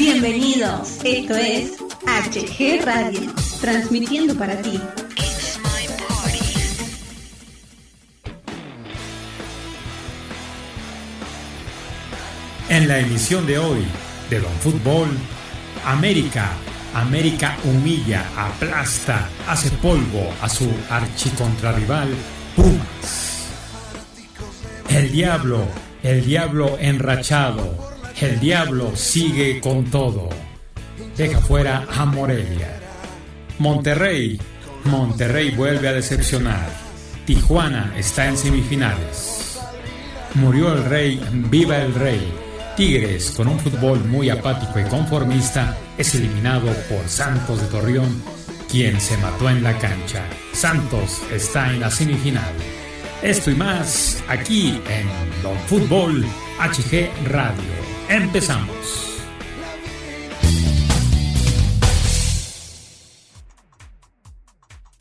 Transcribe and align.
Bienvenidos, 0.00 0.98
esto 1.04 1.34
es 1.34 1.72
HG 2.06 2.82
Radio, 2.86 3.20
transmitiendo 3.60 4.34
para 4.34 4.56
ti. 4.62 4.80
En 12.70 12.88
la 12.88 13.00
emisión 13.00 13.46
de 13.46 13.58
hoy 13.58 13.84
de 14.30 14.40
Don 14.40 14.52
Fútbol, 14.60 15.10
América. 15.84 16.48
América 16.94 17.58
humilla, 17.64 18.24
aplasta, 18.38 19.28
hace 19.46 19.68
polvo 19.68 20.32
a 20.40 20.48
su 20.48 20.66
archicontrarrival 20.88 22.08
Pumas. 22.56 23.50
El 24.88 25.12
diablo, 25.12 25.66
el 26.02 26.24
diablo 26.24 26.78
enrachado, 26.80 27.89
el 28.20 28.38
diablo 28.38 28.94
sigue 28.96 29.60
con 29.60 29.84
todo. 29.84 30.28
Deja 31.16 31.40
fuera 31.40 31.86
a 31.90 32.04
Morelia. 32.04 32.78
Monterrey, 33.58 34.38
Monterrey 34.84 35.50
vuelve 35.50 35.88
a 35.88 35.92
decepcionar. 35.92 36.68
Tijuana 37.24 37.94
está 37.96 38.26
en 38.28 38.36
semifinales. 38.36 39.58
Murió 40.34 40.72
el 40.74 40.84
rey, 40.84 41.20
viva 41.32 41.78
el 41.78 41.94
rey. 41.94 42.32
Tigres, 42.76 43.30
con 43.30 43.48
un 43.48 43.58
fútbol 43.58 44.04
muy 44.04 44.30
apático 44.30 44.78
y 44.78 44.84
conformista, 44.84 45.76
es 45.98 46.14
eliminado 46.14 46.72
por 46.88 47.08
Santos 47.08 47.60
de 47.60 47.66
Torreón, 47.68 48.22
quien 48.70 49.00
se 49.00 49.16
mató 49.18 49.48
en 49.50 49.62
la 49.62 49.76
cancha. 49.78 50.24
Santos 50.52 51.22
está 51.32 51.70
en 51.70 51.80
la 51.80 51.90
semifinal. 51.90 52.52
Esto 53.22 53.50
y 53.50 53.54
más 53.54 54.22
aquí 54.28 54.80
en 54.88 55.42
Don 55.42 55.58
Fútbol 55.66 56.24
HG 56.58 57.10
Radio. 57.28 57.89
Empezamos. 58.10 59.20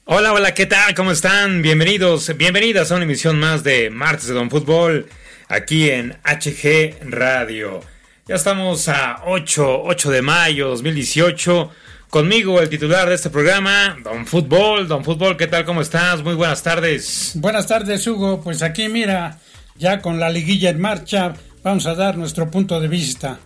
Hola, 0.05 0.31
hola, 0.31 0.53
¿qué 0.53 0.67
tal? 0.67 0.93
¿Cómo 0.93 1.11
están? 1.11 1.63
Bienvenidos, 1.63 2.37
bienvenidas 2.37 2.91
a 2.91 2.95
una 2.95 3.05
emisión 3.05 3.39
más 3.39 3.63
de 3.63 3.89
Martes 3.89 4.27
de 4.27 4.35
Don 4.35 4.51
Fútbol 4.51 5.09
aquí 5.47 5.89
en 5.89 6.19
HG 6.23 7.09
Radio. 7.09 7.79
Ya 8.27 8.35
estamos 8.35 8.87
a 8.89 9.23
8, 9.25 9.81
8 9.85 10.11
de 10.11 10.21
mayo 10.21 10.67
2018. 10.67 11.71
Conmigo 12.11 12.61
el 12.61 12.69
titular 12.69 13.09
de 13.09 13.15
este 13.15 13.31
programa, 13.31 13.97
Don 14.03 14.27
Fútbol. 14.27 14.87
Don 14.87 15.03
Fútbol, 15.03 15.35
¿qué 15.35 15.47
tal? 15.47 15.65
¿Cómo 15.65 15.81
estás? 15.81 16.21
Muy 16.21 16.35
buenas 16.35 16.61
tardes. 16.61 17.31
Buenas 17.33 17.65
tardes, 17.65 18.05
Hugo. 18.05 18.39
Pues 18.43 18.61
aquí 18.61 18.87
mira, 18.87 19.39
ya 19.77 19.99
con 19.99 20.19
la 20.19 20.29
liguilla 20.29 20.69
en 20.69 20.79
marcha, 20.79 21.33
vamos 21.63 21.85
a 21.85 21.95
dar 21.95 22.17
nuestro 22.17 22.49
punto 22.49 22.79
de 22.79 22.87
vista. 22.87 23.39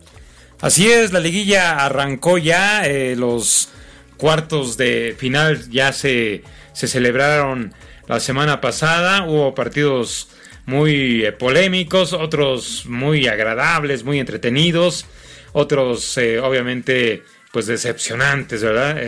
Así 0.61 0.89
es, 0.89 1.11
la 1.11 1.19
liguilla 1.19 1.85
arrancó 1.85 2.37
ya, 2.37 2.85
eh, 2.85 3.15
los 3.15 3.69
cuartos 4.17 4.77
de 4.77 5.15
final 5.17 5.69
ya 5.69 5.91
se, 5.91 6.43
se 6.71 6.87
celebraron 6.87 7.73
la 8.07 8.19
semana 8.19 8.61
pasada, 8.61 9.25
hubo 9.25 9.53
partidos 9.53 10.29
muy 10.65 11.25
eh, 11.25 11.31
polémicos, 11.33 12.13
otros 12.13 12.85
muy 12.85 13.27
agradables, 13.27 14.03
muy 14.03 14.19
entretenidos, 14.19 15.05
otros 15.51 16.17
eh, 16.17 16.39
obviamente 16.39 17.23
pues 17.51 17.67
decepcionantes, 17.67 18.63
¿verdad? 18.63 18.99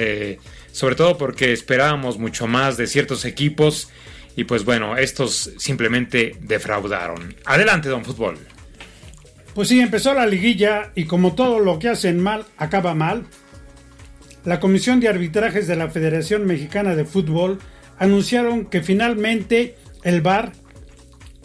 Sobre 0.72 0.96
todo 0.96 1.18
porque 1.18 1.52
esperábamos 1.52 2.20
mucho 2.20 2.46
más 2.46 2.78
de 2.78 2.86
ciertos 2.86 3.26
equipos 3.26 3.90
y 4.36 4.44
pues 4.44 4.66
bueno, 4.66 4.98
estos 4.98 5.52
simplemente 5.58 6.36
defraudaron. 6.42 7.34
Adelante, 7.46 7.90
don 7.90 8.06
Fútbol. 8.06 8.38
Pues 9.56 9.70
sí, 9.70 9.80
empezó 9.80 10.14
la 10.14 10.28
liguilla 10.28 10.92
y 10.96 11.06
como 11.06 11.34
todo 11.34 11.60
lo 11.60 11.80
que 11.80 11.88
hacen 11.88 12.20
mal 12.20 12.44
acaba 12.58 12.94
mal, 12.94 13.24
la 14.44 14.60
Comisión 14.60 15.00
de 15.00 15.08
Arbitrajes 15.08 15.66
de 15.66 15.78
la 15.78 15.90
Federación 15.90 16.46
Mexicana 16.46 16.94
de 16.94 17.06
Fútbol 17.06 17.60
anunciaron 17.98 18.66
que 18.66 18.84
finalmente 18.84 19.78
el 20.04 20.20
VAR 20.20 20.52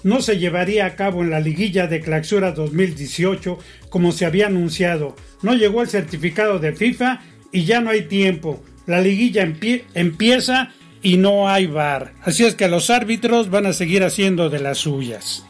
no 0.02 0.22
se 0.22 0.38
llevaría 0.38 0.86
a 0.86 0.96
cabo 0.96 1.22
en 1.22 1.30
la 1.30 1.38
liguilla 1.38 1.86
de 1.86 2.00
clausura 2.00 2.50
2018 2.50 3.60
como 3.90 4.10
se 4.10 4.26
había 4.26 4.48
anunciado. 4.48 5.14
No 5.42 5.54
llegó 5.54 5.80
el 5.80 5.88
certificado 5.88 6.58
de 6.58 6.72
FIFA 6.72 7.20
y 7.52 7.64
ya 7.64 7.80
no 7.80 7.90
hay 7.90 8.02
tiempo. 8.02 8.60
La 8.86 9.00
liguilla 9.00 9.48
empieza 9.94 10.72
y 11.00 11.16
no 11.16 11.48
hay 11.48 11.68
VAR. 11.68 12.12
Así 12.22 12.44
es 12.44 12.56
que 12.56 12.66
los 12.66 12.90
árbitros 12.90 13.50
van 13.50 13.66
a 13.66 13.72
seguir 13.72 14.02
haciendo 14.02 14.50
de 14.50 14.58
las 14.58 14.78
suyas. 14.78 15.44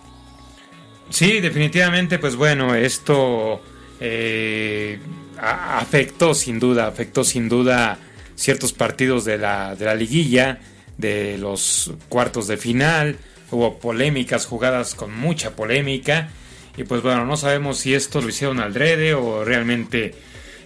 Sí, 1.10 1.41
definitivamente, 1.41 2.19
pues 2.19 2.37
bueno, 2.37 2.75
esto 2.75 3.60
eh, 4.00 4.98
afectó 5.38 6.34
sin 6.34 6.59
duda, 6.59 6.87
afectó 6.87 7.25
sin 7.25 7.48
duda 7.48 7.98
ciertos 8.37 8.72
partidos 8.72 9.25
de 9.25 9.38
la, 9.38 9.75
de 9.75 9.84
la 9.84 9.94
liguilla, 9.94 10.60
de 10.97 11.37
los 11.38 11.93
cuartos 12.09 12.47
de 12.47 12.56
final 12.56 13.16
hubo 13.50 13.78
polémicas, 13.78 14.47
jugadas 14.47 14.94
con 14.94 15.15
mucha 15.15 15.54
polémica. 15.56 16.28
Y 16.76 16.84
pues 16.84 17.03
bueno, 17.03 17.27
no 17.27 17.37
sabemos 17.37 17.78
si 17.78 17.94
esto 17.94 18.21
lo 18.21 18.28
hicieron 18.28 18.60
al 18.60 18.72
drede 18.72 19.15
o 19.15 19.44
realmente 19.44 20.15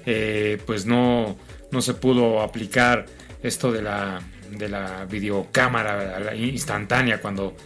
eh, 0.06 0.59
pues 0.66 0.87
no, 0.87 1.37
no 1.71 1.82
se 1.82 1.94
pudo 1.94 2.43
aplicar 2.43 3.06
esto 3.43 3.72
de 3.72 3.82
la, 3.82 4.21
de 4.50 4.69
la 4.69 5.06
videocámara 5.06 6.34
instantánea 6.37 7.21
cuando 7.21 7.56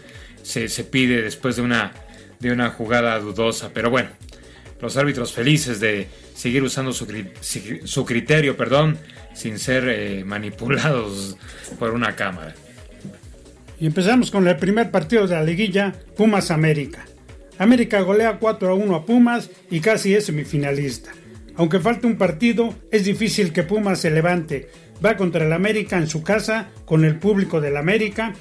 se, 0.42 0.68
pide 0.84 1.22
después 1.22 1.56
de 1.56 1.62
una, 1.62 1.92
de 2.40 2.52
una 2.52 2.70
jugada 2.70 3.18
dudosa. 3.18 3.70
Pero 3.72 3.90
bueno, 3.90 4.10
los 4.80 4.96
árbitros 4.96 5.32
felices 5.32 5.80
de 5.80 6.08
seguir 6.34 6.62
usando 6.62 6.92
su, 6.92 7.06
su 7.84 8.04
criterio, 8.04 8.56
perdón, 8.56 8.98
sin 9.34 9.58
ser 9.58 9.88
eh, 9.88 10.24
manipulados 10.24 11.36
por 11.78 11.90
una 11.90 12.14
cámara. 12.16 12.54
Y 13.80 13.86
empezamos 13.86 14.30
con 14.30 14.46
el 14.48 14.56
primer 14.56 14.90
partido 14.90 15.26
de 15.26 15.34
la 15.34 15.42
liguilla, 15.42 15.94
Pumas 16.16 16.50
América. 16.50 17.06
América 17.58 18.00
golea 18.00 18.38
4 18.38 18.70
a 18.70 18.74
1 18.74 18.94
a 18.94 19.04
Pumas 19.04 19.50
y 19.70 19.80
casi 19.80 20.14
es 20.14 20.26
semifinalista. 20.26 21.12
Aunque 21.56 21.80
falta 21.80 22.06
un 22.06 22.16
partido, 22.16 22.74
es 22.90 23.04
difícil 23.04 23.52
que 23.52 23.64
Pumas 23.64 24.00
se 24.00 24.10
levante. 24.10 24.68
Va 25.04 25.16
contra 25.16 25.44
el 25.44 25.52
América 25.52 25.96
en 25.96 26.08
su 26.08 26.22
casa, 26.22 26.68
con 26.84 27.04
el 27.04 27.18
público 27.18 27.60
del 27.60 27.76
América, 27.76 28.32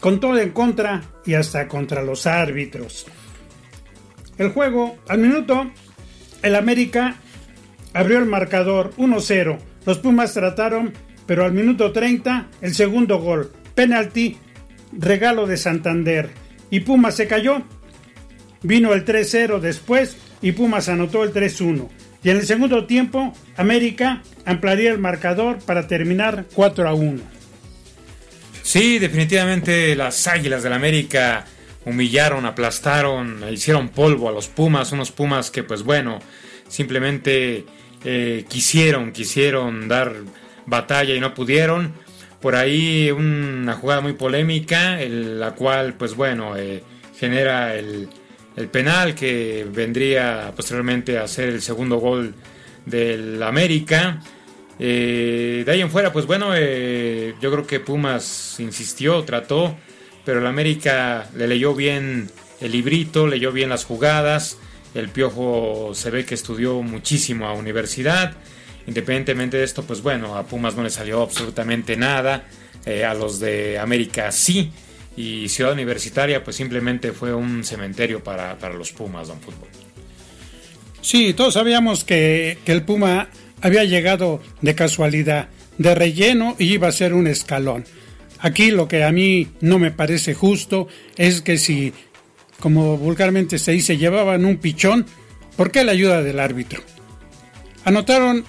con 0.00 0.20
todo 0.20 0.38
en 0.38 0.50
contra 0.50 1.02
y 1.24 1.34
hasta 1.34 1.66
contra 1.66 2.02
los 2.02 2.26
árbitros. 2.26 3.06
El 4.38 4.50
juego, 4.50 4.96
al 5.08 5.18
minuto, 5.18 5.70
el 6.42 6.54
América 6.54 7.16
abrió 7.92 8.18
el 8.18 8.26
marcador 8.26 8.92
1-0. 8.96 9.58
Los 9.84 9.98
Pumas 9.98 10.32
trataron, 10.32 10.92
pero 11.26 11.44
al 11.44 11.52
minuto 11.52 11.92
30, 11.92 12.48
el 12.60 12.74
segundo 12.74 13.18
gol, 13.18 13.52
penalti 13.74 14.38
regalo 14.92 15.46
de 15.46 15.56
Santander. 15.56 16.30
Y 16.70 16.80
Pumas 16.80 17.16
se 17.16 17.26
cayó. 17.26 17.62
Vino 18.62 18.92
el 18.92 19.04
3-0 19.04 19.60
después 19.60 20.16
y 20.42 20.52
Pumas 20.52 20.88
anotó 20.88 21.24
el 21.24 21.32
3-1. 21.32 21.88
Y 22.22 22.30
en 22.30 22.36
el 22.36 22.46
segundo 22.46 22.86
tiempo, 22.86 23.32
América 23.56 24.22
ampliaría 24.44 24.90
el 24.90 24.98
marcador 24.98 25.58
para 25.58 25.86
terminar 25.86 26.46
4 26.54 26.94
1. 26.94 27.20
Sí, 28.62 28.98
definitivamente 28.98 29.94
las 29.96 30.26
Águilas 30.26 30.62
del 30.62 30.72
América 30.72 31.46
humillaron, 31.84 32.46
aplastaron, 32.46 33.44
hicieron 33.50 33.88
polvo 33.88 34.28
a 34.28 34.32
los 34.32 34.48
Pumas, 34.48 34.92
unos 34.92 35.10
Pumas 35.10 35.50
que 35.50 35.62
pues 35.62 35.82
bueno, 35.82 36.18
simplemente 36.68 37.64
eh, 38.04 38.44
quisieron, 38.48 39.12
quisieron 39.12 39.88
dar 39.88 40.12
batalla 40.66 41.14
y 41.14 41.20
no 41.20 41.34
pudieron 41.34 41.92
por 42.40 42.54
ahí 42.54 43.10
una 43.10 43.74
jugada 43.74 44.00
muy 44.00 44.12
polémica, 44.12 44.98
la 45.00 45.52
cual, 45.52 45.94
pues 45.94 46.14
bueno, 46.14 46.56
eh, 46.56 46.84
genera 47.18 47.74
el, 47.74 48.08
penal 48.70 49.14
que 49.14 49.66
vendría 49.70 50.52
posteriormente 50.54 51.16
a 51.18 51.28
ser 51.28 51.48
el 51.48 51.62
segundo 51.62 51.96
gol 51.98 52.34
del 52.84 53.42
América. 53.42 54.20
Eh, 54.80 55.62
de 55.64 55.72
ahí 55.72 55.80
en 55.80 55.90
fuera, 55.90 56.12
pues 56.12 56.26
bueno, 56.26 56.48
yo 56.54 57.52
creo 57.52 57.66
que 57.66 57.80
Pumas 57.80 58.58
insistió, 58.58 59.22
trató, 59.24 59.76
pero 60.28 60.40
el 60.40 60.46
América 60.46 61.26
le 61.34 61.48
leyó 61.48 61.74
bien 61.74 62.30
el 62.60 62.72
librito, 62.72 63.26
leyó 63.26 63.50
bien 63.50 63.70
las 63.70 63.86
jugadas. 63.86 64.58
El 64.94 65.08
Piojo 65.08 65.92
se 65.94 66.10
ve 66.10 66.26
que 66.26 66.34
estudió 66.34 66.82
muchísimo 66.82 67.46
a 67.46 67.54
universidad 67.54 68.36
Independientemente 68.86 69.56
de 69.56 69.64
esto, 69.64 69.84
pues 69.84 70.02
bueno, 70.02 70.36
a 70.36 70.46
Pumas 70.46 70.76
no 70.76 70.82
le 70.82 70.90
salió 70.90 71.22
absolutamente 71.22 71.96
nada, 71.96 72.44
eh, 72.84 73.06
a 73.06 73.14
los 73.14 73.40
de 73.40 73.78
América 73.78 74.30
sí, 74.32 74.70
y 75.16 75.48
Ciudad 75.48 75.72
Universitaria 75.72 76.44
pues 76.44 76.56
simplemente 76.56 77.12
fue 77.12 77.32
un 77.32 77.64
cementerio 77.64 78.22
para, 78.22 78.56
los 78.74 78.92
Pumas, 78.92 79.28
don 79.28 79.40
Fútbol. 79.40 79.68
Sí, 81.00 81.32
todos 81.32 81.54
sabíamos 81.54 82.04
que, 82.04 82.58
que 82.66 82.72
el 82.72 82.82
Puma 82.82 83.30
había 83.62 83.84
llegado 83.84 84.42
de 84.60 84.74
casualidad, 84.74 85.48
de 85.78 85.94
relleno 85.94 86.54
y 86.58 86.72
iba 86.72 86.88
a 86.88 86.92
ser 86.92 87.14
un 87.14 87.26
escalón. 87.28 87.86
Aquí 88.40 88.70
lo 88.70 88.86
que 88.88 89.04
a 89.04 89.12
mí 89.12 89.48
no 89.60 89.78
me 89.78 89.90
parece 89.90 90.34
justo 90.34 90.88
es 91.16 91.40
que 91.40 91.58
si, 91.58 91.92
como 92.60 92.96
vulgarmente 92.96 93.58
se 93.58 93.72
dice, 93.72 93.96
llevaban 93.96 94.44
un 94.44 94.58
pichón, 94.58 95.06
¿por 95.56 95.70
qué 95.70 95.84
la 95.84 95.92
ayuda 95.92 96.22
del 96.22 96.38
árbitro? 96.38 96.82
Anotaron 97.84 98.44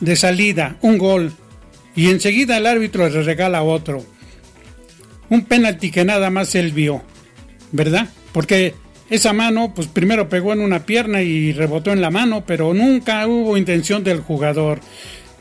de 0.00 0.16
salida 0.16 0.76
un 0.82 0.98
gol 0.98 1.32
y 1.96 2.10
enseguida 2.10 2.58
el 2.58 2.66
árbitro 2.66 3.08
le 3.08 3.22
regala 3.22 3.62
otro. 3.62 4.04
Un 5.30 5.44
penalti 5.44 5.90
que 5.90 6.04
nada 6.04 6.30
más 6.30 6.54
él 6.54 6.72
vio, 6.72 7.02
¿verdad? 7.72 8.08
Porque 8.32 8.74
esa 9.10 9.32
mano, 9.32 9.72
pues 9.74 9.88
primero 9.88 10.28
pegó 10.28 10.52
en 10.52 10.60
una 10.60 10.86
pierna 10.86 11.22
y 11.22 11.52
rebotó 11.52 11.92
en 11.92 12.00
la 12.00 12.10
mano, 12.10 12.44
pero 12.46 12.72
nunca 12.72 13.26
hubo 13.26 13.56
intención 13.56 14.04
del 14.04 14.20
jugador. 14.20 14.80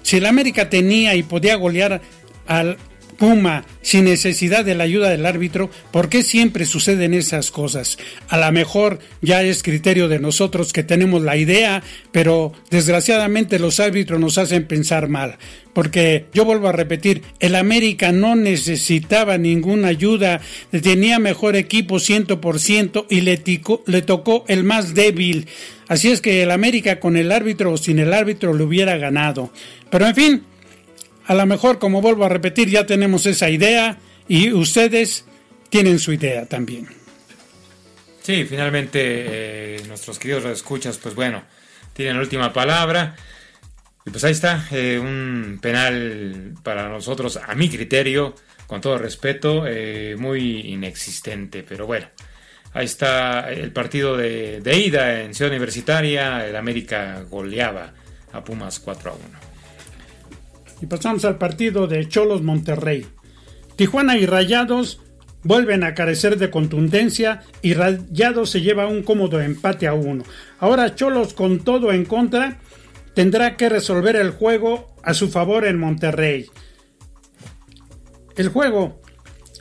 Si 0.01 0.18
el 0.18 0.25
América 0.25 0.69
tenía 0.69 1.15
y 1.15 1.24
podía 1.24 1.56
golear 1.56 2.01
al 2.47 2.77
Puma 3.17 3.65
sin 3.81 4.05
necesidad 4.05 4.63
de 4.63 4.75
la 4.75 4.83
ayuda 4.83 5.09
del 5.09 5.25
árbitro, 5.25 5.69
¿por 5.91 6.09
qué 6.09 6.23
siempre 6.23 6.65
suceden 6.65 7.13
esas 7.13 7.51
cosas? 7.51 7.97
A 8.27 8.37
lo 8.37 8.51
mejor 8.51 8.99
ya 9.21 9.41
es 9.43 9.63
criterio 9.63 10.07
de 10.07 10.19
nosotros 10.19 10.73
que 10.73 10.83
tenemos 10.83 11.21
la 11.21 11.37
idea, 11.37 11.83
pero 12.11 12.53
desgraciadamente 12.69 13.59
los 13.59 13.79
árbitros 13.79 14.19
nos 14.19 14.37
hacen 14.37 14.67
pensar 14.67 15.07
mal. 15.07 15.37
Porque 15.73 16.25
yo 16.33 16.43
vuelvo 16.43 16.67
a 16.67 16.71
repetir, 16.71 17.21
el 17.39 17.55
América 17.55 18.11
no 18.11 18.35
necesitaba 18.35 19.37
ninguna 19.37 19.89
ayuda, 19.89 20.41
tenía 20.81 21.19
mejor 21.19 21.55
equipo 21.55 21.95
100% 21.95 23.05
y 23.09 23.21
le, 23.21 23.41
le 23.85 24.01
tocó 24.01 24.43
el 24.47 24.63
más 24.63 24.93
débil. 24.93 25.47
Así 25.87 26.09
es 26.09 26.19
que 26.19 26.43
el 26.43 26.51
América 26.51 26.99
con 26.99 27.15
el 27.15 27.31
árbitro 27.31 27.71
o 27.71 27.77
sin 27.77 27.99
el 27.99 28.13
árbitro 28.13 28.53
le 28.53 28.63
hubiera 28.63 28.97
ganado. 28.97 29.51
Pero 29.89 30.07
en 30.07 30.15
fin, 30.15 30.43
a 31.27 31.35
lo 31.35 31.45
mejor, 31.45 31.77
como 31.77 32.01
vuelvo 32.01 32.25
a 32.25 32.29
repetir, 32.29 32.69
ya 32.69 32.85
tenemos 32.85 33.25
esa 33.25 33.50
idea 33.50 33.97
y 34.27 34.51
ustedes 34.53 35.25
tienen 35.69 36.00
su 36.00 36.13
idea 36.13 36.45
también. 36.45 36.88
Sí, 38.21 38.45
finalmente 38.45 39.00
eh, 39.01 39.81
nuestros 39.88 40.19
queridos 40.19 40.45
escuchas, 40.45 40.97
pues 40.97 41.15
bueno, 41.15 41.44
tienen 41.94 42.15
la 42.15 42.21
última 42.21 42.51
palabra. 42.53 43.15
Y 44.06 44.09
pues 44.09 44.24
ahí 44.24 44.31
está, 44.31 44.68
eh, 44.71 44.97
un 45.00 45.59
penal 45.62 46.53
para 46.63 46.88
nosotros, 46.88 47.38
a 47.38 47.53
mi 47.56 47.69
criterio, 47.69 48.33
con 48.65 48.79
todo 48.79 48.97
respeto, 48.97 49.65
eh, 49.68 50.15
muy 50.18 50.71
inexistente. 50.71 51.63
Pero 51.68 51.85
bueno, 51.85 52.07
ahí 52.74 52.85
está 52.85 53.51
el 53.51 53.74
partido 53.74 54.15
de, 54.15 54.62
de 54.62 54.77
ida 54.77 55.21
en 55.21 55.33
Ciudad 55.33 55.51
Universitaria. 55.51 56.47
El 56.47 56.56
América 56.56 57.21
goleaba 57.29 57.94
a 58.31 58.44
Pumas 58.44 58.79
4 58.79 59.12
a 59.12 59.13
1. 59.13 59.46
Y 60.81 60.85
pasamos 60.85 61.25
al 61.25 61.38
partido 61.38 61.88
de 61.88 62.07
Cholos 62.07 62.41
Monterrey. 62.41 63.06
Tijuana 63.75 64.18
y 64.18 64.25
Rayados 64.25 65.01
vuelven 65.44 65.83
a 65.83 65.94
carecer 65.94 66.38
de 66.38 66.50
contundencia 66.50 67.44
y 67.62 67.74
Rayados 67.74 68.50
se 68.50 68.62
lleva 68.62 68.88
un 68.88 69.03
cómodo 69.03 69.39
empate 69.39 69.88
a 69.88 69.94
uno. 69.94 70.24
Ahora 70.59 70.95
Cholos 70.95 71.33
con 71.33 71.59
todo 71.59 71.91
en 71.91 72.06
contra 72.06 72.59
tendrá 73.13 73.56
que 73.57 73.69
resolver 73.69 74.15
el 74.15 74.31
juego 74.31 74.95
a 75.03 75.13
su 75.13 75.29
favor 75.29 75.65
en 75.65 75.79
Monterrey. 75.79 76.47
El 78.35 78.50
juego. 78.50 79.01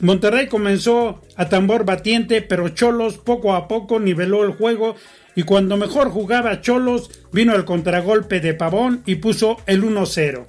Monterrey 0.00 0.48
comenzó 0.48 1.22
a 1.36 1.48
tambor 1.48 1.86
batiente, 1.86 2.42
pero 2.42 2.68
Cholos 2.68 3.16
poco 3.16 3.54
a 3.54 3.66
poco 3.66 3.98
niveló 3.98 4.44
el 4.44 4.52
juego 4.52 4.96
y 5.34 5.44
cuando 5.44 5.76
mejor 5.76 6.10
jugaba 6.10 6.60
Cholos 6.60 7.10
vino 7.32 7.54
el 7.54 7.64
contragolpe 7.64 8.40
de 8.40 8.52
Pavón 8.52 9.02
y 9.06 9.16
puso 9.16 9.56
el 9.66 9.82
1-0. 9.84 10.44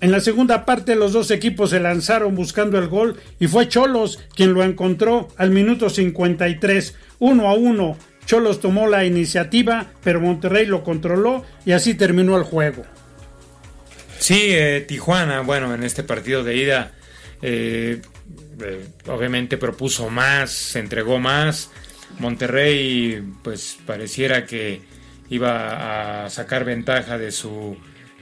En 0.00 0.12
la 0.12 0.20
segunda 0.20 0.64
parte 0.64 0.94
los 0.94 1.12
dos 1.12 1.30
equipos 1.32 1.70
se 1.70 1.80
lanzaron 1.80 2.36
buscando 2.36 2.78
el 2.78 2.88
gol 2.88 3.20
y 3.40 3.48
fue 3.48 3.68
Cholos 3.68 4.20
quien 4.34 4.54
lo 4.54 4.62
encontró 4.62 5.28
al 5.36 5.50
minuto 5.50 5.90
53, 5.90 6.94
1 7.18 7.48
a 7.48 7.54
1. 7.54 7.98
Cholos 8.24 8.60
tomó 8.60 8.86
la 8.86 9.04
iniciativa, 9.04 9.86
pero 10.04 10.20
Monterrey 10.20 10.66
lo 10.66 10.84
controló 10.84 11.44
y 11.64 11.72
así 11.72 11.94
terminó 11.94 12.36
el 12.36 12.44
juego. 12.44 12.84
Sí, 14.18 14.38
eh, 14.50 14.84
Tijuana, 14.86 15.40
bueno, 15.40 15.74
en 15.74 15.82
este 15.82 16.02
partido 16.04 16.44
de 16.44 16.56
ida, 16.56 16.92
eh, 17.42 18.00
eh, 18.60 18.86
obviamente 19.06 19.56
propuso 19.56 20.10
más, 20.10 20.50
se 20.50 20.78
entregó 20.78 21.18
más. 21.18 21.70
Monterrey, 22.18 23.22
pues 23.42 23.78
pareciera 23.86 24.44
que 24.44 24.80
iba 25.30 26.24
a 26.24 26.30
sacar 26.30 26.64
ventaja 26.64 27.18
de 27.18 27.32
su 27.32 27.76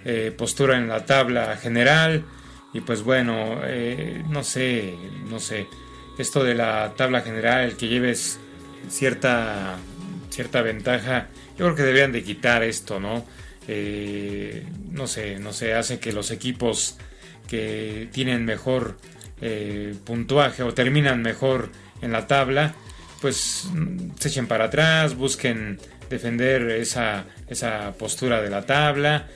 eh, 0.08 0.30
postura 0.30 0.76
en 0.76 0.86
la 0.86 1.04
tabla 1.04 1.56
general. 1.56 2.24
Y 2.72 2.80
pues 2.80 3.02
bueno, 3.02 3.58
eh, 3.64 4.22
no 4.28 4.44
sé, 4.44 4.94
no 5.28 5.40
sé. 5.40 5.66
Esto 6.16 6.44
de 6.44 6.54
la 6.54 6.94
tabla 6.96 7.22
general, 7.22 7.76
que 7.76 7.88
lleves 7.88 8.38
cierta, 8.88 9.76
cierta 10.30 10.62
ventaja, 10.62 11.26
yo 11.58 11.64
creo 11.64 11.74
que 11.74 11.82
deberían 11.82 12.12
de 12.12 12.22
quitar 12.22 12.62
esto, 12.62 13.00
¿no? 13.00 13.26
Eh, 13.66 14.64
no 14.92 15.08
sé, 15.08 15.40
no 15.40 15.52
sé, 15.52 15.74
hace 15.74 15.98
que 15.98 16.12
los 16.12 16.30
equipos 16.30 16.98
que 17.48 18.08
tienen 18.12 18.44
mejor 18.44 18.98
puntuaje 20.04 20.62
o 20.62 20.72
terminan 20.72 21.20
mejor 21.20 21.70
en 22.00 22.12
la 22.12 22.28
tabla, 22.28 22.74
pues 23.20 23.68
se 24.20 24.28
echen 24.28 24.46
para 24.46 24.66
atrás, 24.66 25.16
busquen 25.16 25.80
defender 26.08 26.70
esa, 26.70 27.24
esa 27.48 27.92
postura 27.98 28.40
de 28.40 28.50
la 28.50 28.64
tabla 28.64 29.26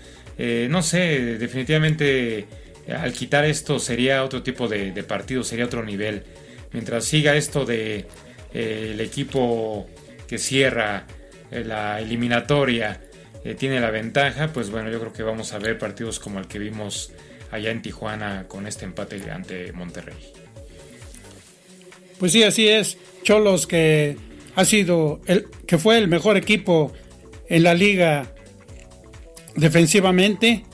eh, 0.42 0.68
no 0.70 0.82
sé, 0.82 1.36
definitivamente 1.36 2.46
al 2.88 3.12
quitar 3.12 3.44
esto 3.44 3.78
sería 3.78 4.24
otro 4.24 4.42
tipo 4.42 4.68
de, 4.68 4.90
partido, 5.02 5.44
sería 5.44 5.66
otro 5.66 5.84
nivel. 5.84 6.22
Mientras 6.72 7.04
siga 7.04 7.36
esto 7.36 7.66
de 7.66 8.06
eh, 8.54 8.90
el 8.94 9.00
equipo 9.02 9.86
que 10.26 10.38
cierra 10.38 11.04
eh, 11.50 11.62
la 11.62 12.00
eliminatoria 12.00 13.02
tiene 13.58 13.80
la 13.80 13.90
ventaja, 13.90 14.50
pues 14.50 14.70
bueno, 14.70 14.90
yo 14.90 14.98
creo 14.98 15.12
que 15.12 15.22
vamos 15.22 15.52
a 15.52 15.58
ver 15.58 15.76
partidos 15.78 16.18
como 16.18 16.38
el 16.38 16.46
que 16.46 16.58
vimos 16.58 17.12
allá 17.50 17.70
en 17.70 17.82
Tijuana 17.82 18.44
con 18.48 18.66
este 18.66 18.86
empate 18.86 19.30
ante 19.30 19.72
Monterrey. 19.72 20.16
Pues 22.18 22.32
sí, 22.32 22.42
así 22.44 22.66
es. 22.66 22.96
Cholos 23.24 23.66
que 23.66 24.16
ha 24.54 24.64
sido 24.64 25.20
el 25.26 25.48
que 25.66 25.76
fue 25.76 25.98
el 25.98 26.08
mejor 26.08 26.38
equipo 26.38 26.94
en 27.48 27.62
la 27.62 27.74
liga 27.74 28.32
defensivamente. 29.56 30.64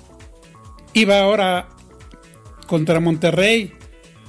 Iba 0.93 1.21
ahora 1.21 1.69
contra 2.67 3.01
Monterrey, 3.01 3.73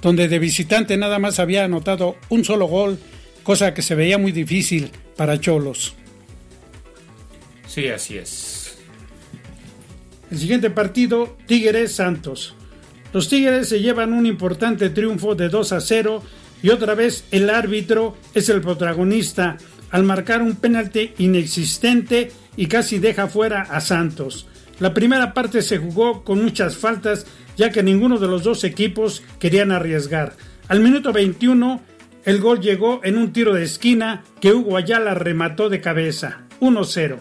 donde 0.01 0.27
de 0.27 0.39
visitante 0.39 0.97
nada 0.97 1.19
más 1.19 1.39
había 1.39 1.63
anotado 1.65 2.15
un 2.29 2.43
solo 2.43 2.67
gol, 2.67 2.99
cosa 3.43 3.73
que 3.73 3.81
se 3.81 3.95
veía 3.95 4.17
muy 4.17 4.31
difícil 4.31 4.91
para 5.15 5.39
Cholos. 5.39 5.95
Sí, 7.67 7.87
así 7.87 8.17
es. 8.17 8.77
El 10.29 10.37
siguiente 10.39 10.69
partido, 10.69 11.37
Tigres 11.45 11.93
Santos. 11.93 12.55
Los 13.13 13.29
Tigres 13.29 13.69
se 13.69 13.79
llevan 13.79 14.13
un 14.13 14.25
importante 14.25 14.89
triunfo 14.89 15.35
de 15.35 15.49
2 15.49 15.71
a 15.71 15.81
0 15.81 16.23
y 16.61 16.69
otra 16.69 16.95
vez 16.95 17.23
el 17.31 17.49
árbitro 17.49 18.17
es 18.33 18.49
el 18.49 18.61
protagonista 18.61 19.57
al 19.91 20.03
marcar 20.03 20.41
un 20.41 20.55
penalti 20.55 21.13
inexistente 21.17 22.31
y 22.57 22.65
casi 22.65 22.99
deja 22.99 23.27
fuera 23.27 23.61
a 23.61 23.79
Santos. 23.79 24.47
La 24.79 24.93
primera 24.93 25.33
parte 25.33 25.61
se 25.61 25.77
jugó 25.77 26.23
con 26.23 26.43
muchas 26.43 26.75
faltas 26.75 27.25
ya 27.55 27.71
que 27.71 27.83
ninguno 27.83 28.19
de 28.19 28.27
los 28.27 28.43
dos 28.43 28.63
equipos 28.63 29.23
querían 29.39 29.71
arriesgar. 29.71 30.33
Al 30.67 30.81
minuto 30.81 31.13
21 31.13 31.81
el 32.25 32.41
gol 32.41 32.59
llegó 32.59 32.99
en 33.05 33.17
un 33.17 33.31
tiro 33.31 33.53
de 33.53 33.63
esquina 33.63 34.23
que 34.41 34.51
Hugo 34.51 34.75
Ayala 34.75 35.13
remató 35.13 35.69
de 35.69 35.79
cabeza, 35.79 36.41
1-0. 36.59 37.19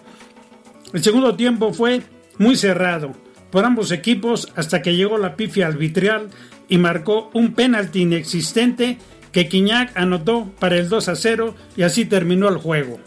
El 0.93 1.03
segundo 1.05 1.37
tiempo 1.37 1.73
fue 1.73 2.03
muy 2.39 2.57
cerrado 2.57 3.13
por 3.51 3.65
ambos 3.65 3.93
equipos 3.93 4.53
hasta 4.57 4.83
que 4.83 4.97
llegó 4.97 5.17
la 5.17 5.37
pifia 5.37 5.69
arbitrial 5.69 6.29
y 6.69 6.79
marcó 6.79 7.31
un 7.35 7.55
penalti 7.55 8.03
inexistente 8.03 8.99
que 9.31 9.49
Quiñac 9.49 9.97
anotó 9.97 10.51
para 10.59 10.77
el 10.77 10.89
2 10.89 11.11
0 11.15 11.55
y 11.77 11.83
así 11.83 12.05
terminó 12.05 12.49
el 12.49 12.57
juego. 12.57 12.99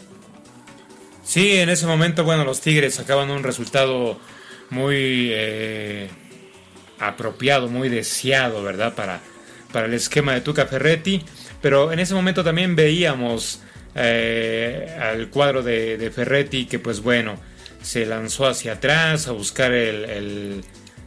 Sí, 1.30 1.58
en 1.58 1.68
ese 1.68 1.86
momento, 1.86 2.24
bueno, 2.24 2.44
los 2.44 2.60
Tigres 2.60 2.94
sacaban 2.94 3.30
un 3.30 3.44
resultado 3.44 4.18
muy 4.68 5.30
eh, 5.30 6.10
apropiado, 6.98 7.68
muy 7.68 7.88
deseado, 7.88 8.64
¿verdad? 8.64 8.96
Para, 8.96 9.20
para 9.72 9.86
el 9.86 9.94
esquema 9.94 10.34
de 10.34 10.40
Tuca 10.40 10.66
Ferretti. 10.66 11.22
Pero 11.62 11.92
en 11.92 12.00
ese 12.00 12.14
momento 12.14 12.42
también 12.42 12.74
veíamos 12.74 13.62
eh, 13.94 14.92
al 15.00 15.30
cuadro 15.30 15.62
de, 15.62 16.10
Ferretti 16.12 16.66
que, 16.66 16.80
pues 16.80 17.00
bueno, 17.00 17.36
se 17.80 18.06
lanzó 18.06 18.48
hacia 18.48 18.72
atrás 18.72 19.28
a 19.28 19.30
buscar 19.30 19.70
el, 19.72 20.64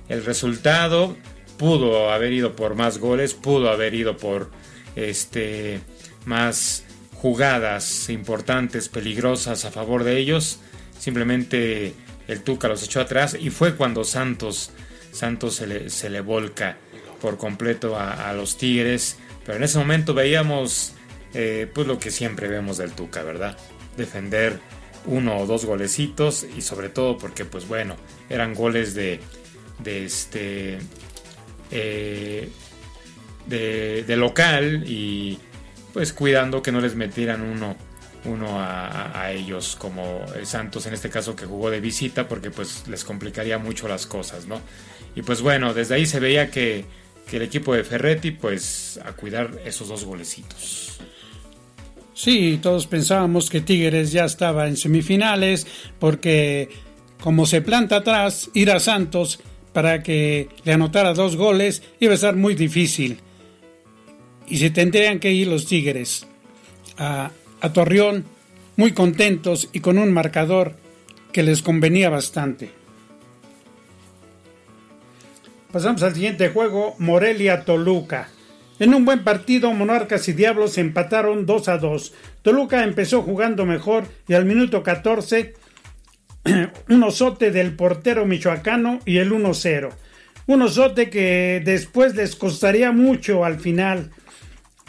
el 0.07 0.23
resultado. 0.25 1.17
Pudo 1.57 2.13
haber 2.13 2.31
ido 2.31 2.55
por 2.55 2.75
más 2.75 2.97
goles, 2.97 3.33
pudo 3.33 3.69
haber 3.69 3.93
ido 3.93 4.15
por 4.15 4.51
este 4.95 5.81
más 6.23 6.85
jugadas 7.23 8.09
importantes, 8.09 8.89
peligrosas 8.89 9.63
a 9.63 9.71
favor 9.71 10.03
de 10.03 10.17
ellos. 10.17 10.59
Simplemente 10.99 11.93
el 12.27 12.41
Tuca 12.41 12.67
los 12.67 12.83
echó 12.83 12.99
atrás 12.99 13.37
y 13.39 13.49
fue 13.49 13.77
cuando 13.77 14.03
Santos, 14.03 14.71
Santos 15.13 15.55
se 15.55 16.09
le, 16.09 16.19
volca 16.19 16.75
por 17.21 17.37
completo 17.37 17.97
a, 17.97 18.33
los 18.33 18.57
Tigres. 18.57 19.19
Pero 19.45 19.55
en 19.55 19.63
ese 19.63 19.77
momento 19.77 20.13
veíamos 20.13 20.95
eh, 21.33 21.71
pues 21.73 21.87
lo 21.87 21.97
que 21.97 22.11
siempre 22.11 22.49
vemos 22.49 22.77
del 22.77 22.91
Tuca, 22.91 23.23
¿verdad? 23.23 23.57
Defender 23.95 24.59
uno 25.05 25.37
o 25.37 25.45
dos 25.45 25.63
golecitos 25.63 26.45
y 26.57 26.59
sobre 26.59 26.89
todo 26.89 27.17
porque 27.17 27.45
pues 27.45 27.69
bueno, 27.69 27.95
eran 28.29 28.53
goles 28.53 28.95
de, 28.95 29.21
de 29.79 30.03
este 30.03 30.77
eh, 31.71 32.49
de, 33.47 34.15
local 34.17 34.83
y 34.85 35.39
pues 35.93 36.11
cuidando 36.13 36.61
que 36.61 36.71
no 36.71 36.81
les 36.81 36.95
metieran 36.95 37.41
uno 37.41 37.75
uno 38.25 38.57
a, 38.57 39.31
ellos 39.31 39.75
como 39.75 40.21
Santos 40.43 40.85
en 40.85 40.93
este 40.93 41.09
caso 41.09 41.35
que 41.35 41.45
jugó 41.45 41.69
de 41.69 41.81
visita 41.81 42.27
porque 42.27 42.51
pues 42.51 42.87
les 42.87 43.03
complicaría 43.03 43.57
mucho 43.57 43.87
las 43.87 44.05
cosas 44.05 44.47
no 44.47 44.61
y 45.15 45.21
pues 45.21 45.41
bueno 45.41 45.73
desde 45.73 45.95
ahí 45.95 46.05
se 46.05 46.21
veía 46.21 46.49
que, 46.49 46.85
que 47.29 47.37
el 47.37 47.43
equipo 47.43 47.73
de 47.73 47.83
Ferretti 47.83 48.31
pues 48.31 48.99
a 49.03 49.11
cuidar 49.13 49.59
esos 49.65 49.89
dos 49.89 50.05
golecitos 50.05 50.99
Sí, 52.15 52.59
todos 52.61 52.85
pensábamos 52.85 53.49
que 53.49 53.59
Tigres 53.59 54.11
ya 54.11 54.25
estaba 54.25 54.67
en 54.67 54.77
semifinales 54.77 55.65
porque 55.99 56.69
como 57.19 57.45
se 57.45 57.61
planta 57.61 57.97
atrás, 57.97 58.49
ir 58.53 58.69
a 58.69 58.79
Santos 58.79 59.39
para 59.71 60.03
que 60.03 60.49
le 60.63 60.73
anotara 60.73 61.13
dos 61.13 61.35
goles 61.35 61.81
iba 61.99 62.13
a 62.13 62.17
ser 62.17 62.35
muy 62.35 62.53
difícil. 62.53 63.19
Y 64.53 64.59
se 64.59 64.69
tendrían 64.69 65.19
que 65.19 65.31
ir 65.31 65.47
los 65.47 65.65
Tigres 65.65 66.27
a, 66.99 67.31
Torreón 67.73 68.23
muy 68.75 68.91
contentos 68.91 69.67
y 69.73 69.79
con 69.79 69.97
un 69.97 70.13
marcador 70.13 70.75
que 71.31 71.41
les 71.41 71.63
convenía 71.63 72.11
bastante. 72.11 72.69
Pasamos 75.71 76.03
al 76.03 76.13
siguiente 76.13 76.49
juego, 76.49 76.93
Morelia-Toluca. 76.99 78.29
En 78.77 78.93
un 78.93 79.05
buen 79.05 79.23
partido, 79.23 79.73
Monarcas 79.73 80.29
y 80.29 80.33
Diablos 80.33 80.77
empataron 80.77 81.47
2 81.47 81.69
a 81.69 81.79
2. 81.79 82.13
Toluca 82.43 82.83
empezó 82.83 83.23
jugando 83.23 83.65
mejor 83.65 84.05
y 84.27 84.35
al 84.35 84.45
minuto 84.45 84.83
14 84.83 85.55
un 86.89 87.01
osote 87.01 87.49
del 87.49 87.75
portero 87.75 88.27
michoacano 88.27 88.99
y 89.03 89.17
el 89.17 89.31
1-0. 89.31 89.89
Un 90.45 90.61
osote 90.61 91.09
que 91.09 91.59
después 91.65 92.13
les 92.13 92.35
costaría 92.35 92.91
mucho 92.91 93.45
al 93.45 93.59
final. 93.59 94.11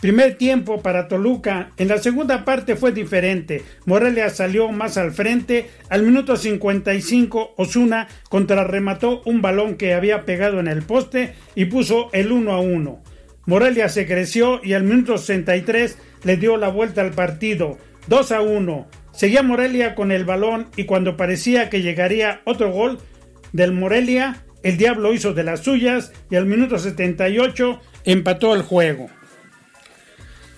Primer 0.04 0.34
tiempo 0.34 0.82
para 0.82 1.08
Toluca. 1.08 1.70
En 1.78 1.88
la 1.88 1.96
segunda 1.96 2.44
parte 2.44 2.76
fue 2.76 2.92
diferente. 2.92 3.62
Morelia 3.86 4.28
salió 4.28 4.70
más 4.70 4.98
al 4.98 5.12
frente. 5.12 5.70
Al 5.88 6.02
minuto 6.02 6.36
55, 6.36 7.54
Osuna 7.56 8.08
contrarremató 8.28 9.22
un 9.24 9.40
balón 9.40 9.76
que 9.76 9.94
había 9.94 10.26
pegado 10.26 10.60
en 10.60 10.68
el 10.68 10.82
poste 10.82 11.32
y 11.54 11.64
puso 11.64 12.10
el 12.12 12.32
1 12.32 12.52
a 12.52 12.60
1. 12.60 13.02
Morelia 13.46 13.88
se 13.88 14.06
creció 14.06 14.60
y 14.62 14.74
al 14.74 14.82
minuto 14.82 15.16
63 15.16 15.96
le 16.22 16.36
dio 16.36 16.58
la 16.58 16.68
vuelta 16.68 17.00
al 17.00 17.12
partido. 17.12 17.78
2 18.08 18.32
a 18.32 18.42
1. 18.42 18.86
Seguía 19.10 19.42
Morelia 19.42 19.94
con 19.94 20.12
el 20.12 20.26
balón 20.26 20.66
y 20.76 20.84
cuando 20.84 21.16
parecía 21.16 21.70
que 21.70 21.80
llegaría 21.80 22.42
otro 22.44 22.70
gol 22.70 22.98
del 23.54 23.72
Morelia, 23.72 24.44
el 24.62 24.76
Diablo 24.76 25.14
hizo 25.14 25.32
de 25.32 25.44
las 25.44 25.60
suyas 25.60 26.12
y 26.30 26.36
al 26.36 26.44
minuto 26.44 26.76
78 26.76 27.80
empató 28.04 28.54
el 28.54 28.60
juego. 28.60 29.08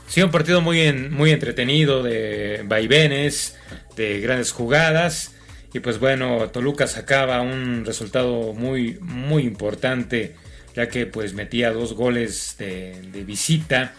Sí, 0.08 0.22
un 0.22 0.30
partido 0.30 0.60
muy, 0.60 0.92
muy 0.92 1.30
entretenido 1.30 2.02
de 2.02 2.62
vaivenes, 2.64 3.58
de 3.96 4.20
grandes 4.20 4.52
jugadas. 4.52 5.32
Y 5.72 5.80
pues 5.80 5.98
bueno, 5.98 6.48
Toluca 6.50 6.86
sacaba 6.86 7.40
un 7.42 7.84
resultado 7.84 8.52
muy, 8.54 8.98
muy 9.00 9.42
importante 9.42 10.34
ya 10.76 10.88
que 10.88 11.06
pues 11.06 11.32
metía 11.32 11.72
dos 11.72 11.94
goles 11.94 12.56
de, 12.58 13.24
visita. 13.26 13.94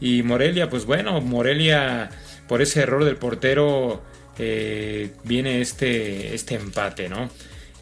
Y 0.00 0.22
Morelia, 0.24 0.68
pues 0.68 0.84
bueno, 0.84 1.20
Morelia 1.20 2.10
por 2.48 2.60
ese 2.60 2.80
error 2.80 3.04
del 3.04 3.16
portero 3.16 4.02
eh, 4.36 5.12
viene 5.22 5.60
este, 5.60 6.34
este 6.34 6.56
empate, 6.56 7.08
¿no? 7.08 7.30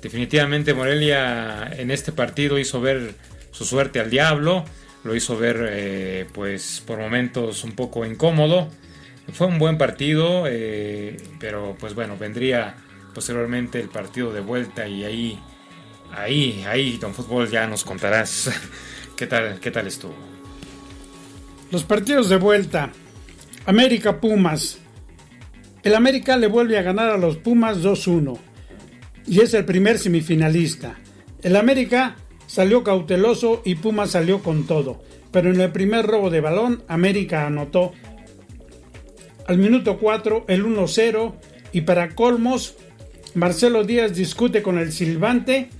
Definitivamente 0.02 0.74
Morelia 0.74 1.70
en 1.76 1.90
este 1.90 2.12
partido 2.12 2.58
hizo 2.58 2.80
ver 2.80 3.14
su 3.50 3.64
suerte 3.64 3.98
al 3.98 4.10
diablo, 4.10 4.64
lo 5.04 5.14
hizo 5.14 5.36
ver 5.36 5.66
eh, 5.70 6.26
pues 6.32 6.82
por 6.86 6.98
momentos 6.98 7.64
un 7.64 7.72
poco 7.72 8.04
incómodo. 8.04 8.68
Fue 9.32 9.46
un 9.46 9.58
buen 9.58 9.76
partido, 9.78 10.44
eh, 10.46 11.16
pero 11.38 11.76
pues 11.78 11.94
bueno, 11.94 12.16
vendría 12.16 12.76
posteriormente 13.14 13.80
el 13.80 13.88
partido 13.88 14.32
de 14.32 14.40
vuelta 14.40 14.88
y 14.88 15.04
ahí 15.04 15.38
Ahí, 16.12 16.64
ahí, 16.66 16.96
Don 16.96 17.14
Fútbol, 17.14 17.50
ya 17.50 17.66
nos 17.66 17.84
contarás 17.84 18.50
qué 19.16 19.26
tal, 19.26 19.60
qué 19.60 19.70
tal 19.70 19.86
estuvo. 19.86 20.14
Los 21.70 21.84
partidos 21.84 22.28
de 22.28 22.36
vuelta. 22.36 22.90
América 23.66 24.20
Pumas. 24.20 24.78
El 25.82 25.94
América 25.94 26.36
le 26.36 26.46
vuelve 26.46 26.78
a 26.78 26.82
ganar 26.82 27.10
a 27.10 27.18
los 27.18 27.36
Pumas 27.36 27.78
2-1 27.78 28.38
y 29.26 29.40
es 29.40 29.52
el 29.54 29.64
primer 29.64 29.98
semifinalista. 29.98 30.98
El 31.42 31.56
América 31.56 32.16
salió 32.48 32.82
cauteloso 32.82 33.62
y 33.64 33.76
Pumas 33.76 34.10
salió 34.10 34.42
con 34.42 34.66
todo, 34.66 35.00
pero 35.30 35.52
en 35.52 35.60
el 35.60 35.70
primer 35.70 36.04
robo 36.04 36.30
de 36.30 36.40
balón 36.40 36.82
América 36.88 37.46
anotó 37.46 37.92
al 39.46 39.58
minuto 39.58 39.98
4 39.98 40.46
el 40.48 40.64
1-0 40.64 41.34
y 41.72 41.82
para 41.82 42.16
colmos 42.16 42.74
Marcelo 43.34 43.84
Díaz 43.84 44.14
discute 44.14 44.62
con 44.62 44.78
el 44.78 44.90
silbante 44.92 45.70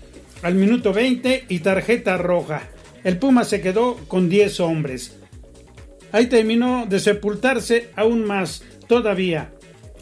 al 0.42 0.54
minuto 0.54 0.92
20 0.92 1.46
y 1.48 1.58
tarjeta 1.60 2.16
roja. 2.16 2.68
El 3.02 3.18
Puma 3.18 3.44
se 3.44 3.60
quedó 3.60 3.96
con 4.06 4.28
10 4.28 4.60
hombres. 4.60 5.16
Ahí 6.12 6.26
terminó 6.26 6.86
de 6.86 7.00
sepultarse 7.00 7.90
aún 7.96 8.24
más 8.24 8.62
todavía. 8.86 9.50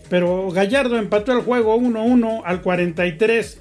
Pero 0.08 0.50
Gallardo 0.50 0.98
empató 0.98 1.32
el 1.32 1.40
juego 1.40 1.76
1-1 1.76 2.42
al 2.44 2.62
43. 2.62 3.58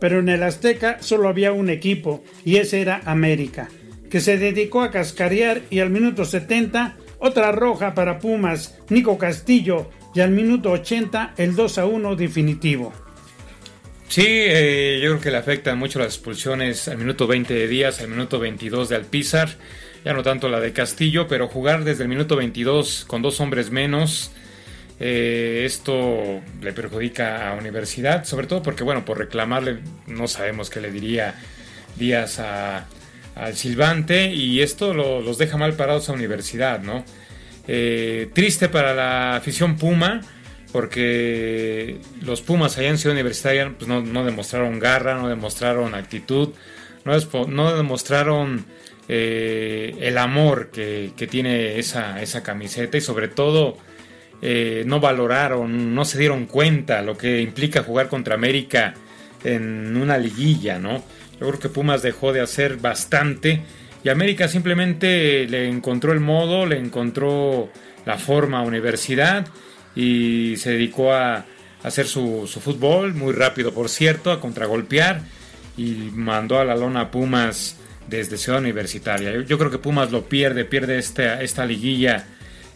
Pero 0.00 0.18
en 0.18 0.28
el 0.28 0.42
Azteca 0.42 0.98
solo 1.00 1.28
había 1.28 1.52
un 1.52 1.70
equipo 1.70 2.22
y 2.44 2.56
ese 2.56 2.80
era 2.80 3.00
América, 3.04 3.68
que 4.10 4.20
se 4.20 4.38
dedicó 4.38 4.82
a 4.82 4.90
cascarear 4.90 5.62
y 5.70 5.80
al 5.80 5.90
minuto 5.90 6.24
70 6.24 6.96
otra 7.18 7.52
roja 7.52 7.94
para 7.94 8.18
Pumas, 8.18 8.78
Nico 8.90 9.16
Castillo, 9.16 9.90
y 10.14 10.20
al 10.20 10.30
minuto 10.30 10.70
80 10.70 11.34
el 11.36 11.56
2 11.56 11.78
1 11.78 12.16
definitivo. 12.16 12.92
Sí, 14.08 14.24
eh, 14.26 15.00
yo 15.02 15.10
creo 15.10 15.20
que 15.20 15.30
le 15.30 15.38
afectan 15.38 15.78
mucho 15.78 15.98
las 15.98 16.14
expulsiones 16.14 16.86
al 16.88 16.98
minuto 16.98 17.26
20 17.26 17.52
de 17.52 17.66
Díaz, 17.66 18.00
al 18.00 18.08
minuto 18.08 18.38
22 18.38 18.90
de 18.90 18.96
Alpizar, 18.96 19.48
ya 20.04 20.12
no 20.12 20.22
tanto 20.22 20.48
la 20.48 20.60
de 20.60 20.72
Castillo, 20.72 21.26
pero 21.26 21.48
jugar 21.48 21.82
desde 21.84 22.04
el 22.04 22.08
minuto 22.08 22.36
22 22.36 23.06
con 23.06 23.22
dos 23.22 23.40
hombres 23.40 23.70
menos, 23.70 24.30
eh, 25.00 25.62
esto 25.64 26.40
le 26.60 26.72
perjudica 26.72 27.50
a 27.50 27.54
Universidad, 27.54 28.24
sobre 28.24 28.46
todo 28.46 28.62
porque, 28.62 28.84
bueno, 28.84 29.04
por 29.04 29.18
reclamarle, 29.18 29.78
no 30.06 30.28
sabemos 30.28 30.70
qué 30.70 30.80
le 30.80 30.90
diría 30.90 31.34
Díaz 31.96 32.38
al 32.38 33.56
Silvante, 33.56 34.32
y 34.32 34.60
esto 34.60 34.94
los 34.94 35.38
deja 35.38 35.56
mal 35.56 35.74
parados 35.74 36.08
a 36.08 36.12
Universidad, 36.12 36.80
¿no? 36.80 37.04
Eh, 37.66 38.30
triste 38.34 38.68
para 38.68 38.94
la 38.94 39.36
afición 39.36 39.76
Puma 39.76 40.20
porque 40.74 42.00
los 42.20 42.40
Pumas 42.42 42.76
allá 42.76 42.88
en 42.88 42.98
Ciudad 42.98 43.14
Universitaria 43.14 43.72
pues 43.78 43.86
no, 43.86 44.24
demostraron 44.24 44.80
garra, 44.80 45.14
no 45.14 45.28
demostraron 45.28 45.94
actitud, 45.94 46.48
no, 47.04 47.76
demostraron 47.76 48.66
eh, 49.06 49.94
el 50.00 50.18
amor 50.18 50.72
que, 50.72 51.12
tiene 51.30 51.78
esa, 51.78 52.20
esa, 52.20 52.42
camiseta 52.42 52.96
y 52.96 53.00
sobre 53.00 53.28
todo 53.28 53.78
eh, 54.42 54.84
no 54.86 55.00
valoraron, 55.00 55.94
no 55.94 56.04
se 56.04 56.18
dieron 56.18 56.46
cuenta 56.46 57.02
lo 57.02 57.16
que 57.16 57.40
implica 57.40 57.82
jugar 57.82 58.08
contra 58.08 58.34
América 58.34 58.94
en 59.42 59.96
una 59.96 60.18
liguilla, 60.18 60.78
¿no? 60.78 61.02
Yo 61.40 61.48
creo 61.48 61.58
que 61.58 61.68
Pumas 61.68 62.02
dejó 62.02 62.32
de 62.32 62.40
hacer 62.40 62.76
bastante 62.76 63.62
y 64.02 64.08
América 64.08 64.48
simplemente 64.48 65.46
le 65.48 65.68
encontró 65.68 66.12
el 66.12 66.20
modo, 66.20 66.66
le 66.66 66.78
encontró 66.78 67.70
la 68.04 68.18
forma 68.18 68.58
a 68.58 68.62
Universidad 68.62 69.46
y 69.96 70.56
se 70.56 70.72
dedicó 70.72 71.12
a 71.12 71.46
hacer 71.82 72.06
su, 72.06 72.46
fútbol, 72.46 73.14
muy 73.14 73.32
rápido 73.32 73.72
por 73.72 73.88
cierto, 73.88 74.30
a 74.30 74.40
contragolpear 74.40 75.22
y 75.76 76.10
mandó 76.12 76.58
a 76.58 76.64
la 76.64 76.76
lona 76.76 77.10
Pumas 77.10 77.78
desde 78.08 78.36
Ciudad 78.36 78.60
Universitaria. 78.60 79.40
Yo, 79.42 79.58
creo 79.58 79.70
que 79.70 79.78
Pumas 79.78 80.10
lo 80.10 80.28
pierde, 80.28 80.64
pierde 80.64 80.98
esta 80.98 81.64
liguilla, 81.64 82.26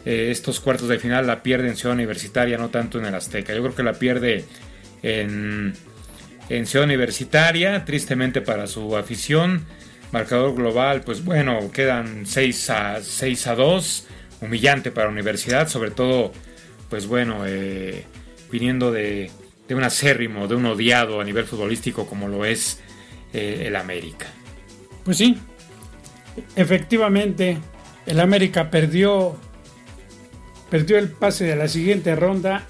eh, 0.05 0.29
estos 0.31 0.59
cuartos 0.59 0.87
de 0.87 0.99
final 0.99 1.27
la 1.27 1.43
pierde 1.43 1.67
en 1.67 1.75
Ciudad 1.75 1.95
Universitaria, 1.95 2.57
no 2.57 2.69
tanto 2.69 2.99
en 2.99 3.05
el 3.05 3.15
Azteca. 3.15 3.53
Yo 3.53 3.61
creo 3.61 3.75
que 3.75 3.83
la 3.83 3.93
pierde 3.93 4.45
en, 5.01 5.73
Ciudad 6.65 6.85
Universitaria, 6.85 7.85
tristemente 7.85 8.41
para 8.41 8.67
su 8.67 8.97
afición. 8.97 9.65
Marcador 10.11 10.55
global, 10.55 11.01
pues 11.01 11.23
bueno, 11.23 11.71
quedan 11.71 12.25
6 12.25 12.69
a, 12.71 13.01
6 13.01 13.47
a 13.47 13.55
2, 13.55 14.07
humillante 14.41 14.89
para 14.89 15.05
la 15.05 15.13
universidad, 15.13 15.67
sobre 15.67 15.91
todo 15.91 16.31
pues 16.89 17.05
bueno, 17.05 17.45
eh, 17.45 18.05
viniendo 18.51 18.91
de, 18.91 19.31
un 19.69 19.83
acérrimo, 19.83 20.47
de 20.47 20.55
un 20.55 20.65
odiado 20.65 21.21
a 21.21 21.23
nivel 21.23 21.45
futbolístico 21.45 22.07
como 22.07 22.27
lo 22.27 22.45
es 22.45 22.79
eh, 23.31 23.65
el 23.67 23.75
América. 23.75 24.25
Pues 25.03 25.17
sí, 25.17 25.37
efectivamente, 26.55 27.59
el 28.05 28.19
América 28.19 28.71
perdió, 28.71 29.37
perdió 30.69 30.97
el 30.97 31.09
pase 31.09 31.45
de 31.45 31.55
la 31.55 31.67
siguiente 31.67 32.15
ronda 32.15 32.67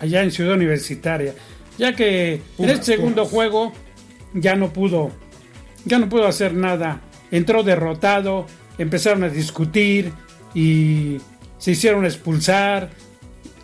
allá 0.00 0.22
en 0.22 0.30
Ciudad 0.30 0.54
Universitaria, 0.54 1.34
ya 1.78 1.94
que 1.94 2.40
en 2.58 2.70
este 2.70 2.96
segundo 2.96 3.24
juego 3.26 3.72
ya 4.32 4.56
no 4.56 4.72
pudo, 4.72 5.12
ya 5.84 5.98
no 5.98 6.08
pudo 6.08 6.26
hacer 6.26 6.54
nada. 6.54 7.00
Entró 7.30 7.62
derrotado, 7.62 8.46
empezaron 8.78 9.24
a 9.24 9.28
discutir 9.28 10.12
y 10.54 11.18
se 11.58 11.72
hicieron 11.72 12.04
expulsar. 12.04 12.90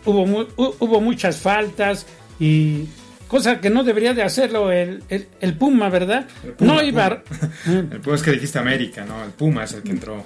Hubo, 0.03 0.47
hubo 0.57 1.01
muchas 1.01 1.37
faltas 1.37 2.07
y 2.39 2.87
cosa 3.27 3.61
que 3.61 3.69
no 3.69 3.83
debería 3.83 4.13
de 4.13 4.23
hacerlo 4.23 4.71
el, 4.71 5.03
el, 5.07 5.53
Puma, 5.53 5.89
¿verdad? 5.89 6.25
no 6.59 6.81
iba. 6.81 7.23
el 7.65 8.01
Puma 8.01 8.15
es 8.15 8.23
que 8.23 8.31
dijiste 8.31 8.59
América, 8.59 9.05
¿no? 9.05 9.23
El 9.23 9.29
Puma 9.31 9.63
es 9.63 9.73
el 9.73 9.83
que 9.83 9.91
entró 9.91 10.25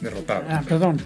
derrotado. 0.00 0.44
Ah, 0.48 0.62
perdón. 0.68 0.98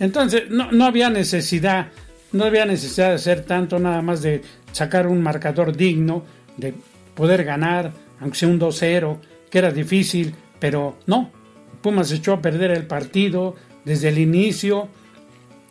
Entonces, 0.00 0.50
no, 0.50 0.72
no 0.72 0.86
había 0.86 1.10
necesidad, 1.10 1.88
no 2.32 2.44
había 2.44 2.64
necesidad 2.64 3.10
de 3.10 3.14
hacer 3.14 3.44
tanto, 3.44 3.78
nada 3.78 4.02
más 4.02 4.22
de 4.22 4.42
sacar 4.72 5.06
un 5.06 5.22
marcador 5.22 5.76
digno, 5.76 6.24
de 6.56 6.74
poder 7.14 7.44
ganar, 7.44 7.92
aunque 8.18 8.38
sea 8.38 8.48
un 8.48 8.58
2-0, 8.58 9.18
que 9.50 9.58
era 9.58 9.70
difícil, 9.70 10.34
pero 10.58 10.98
no. 11.06 11.30
Pumas 11.82 12.10
echó 12.12 12.32
a 12.32 12.42
perder 12.42 12.70
el 12.70 12.86
partido 12.86 13.56
desde 13.84 14.08
el 14.08 14.18
inicio, 14.18 14.88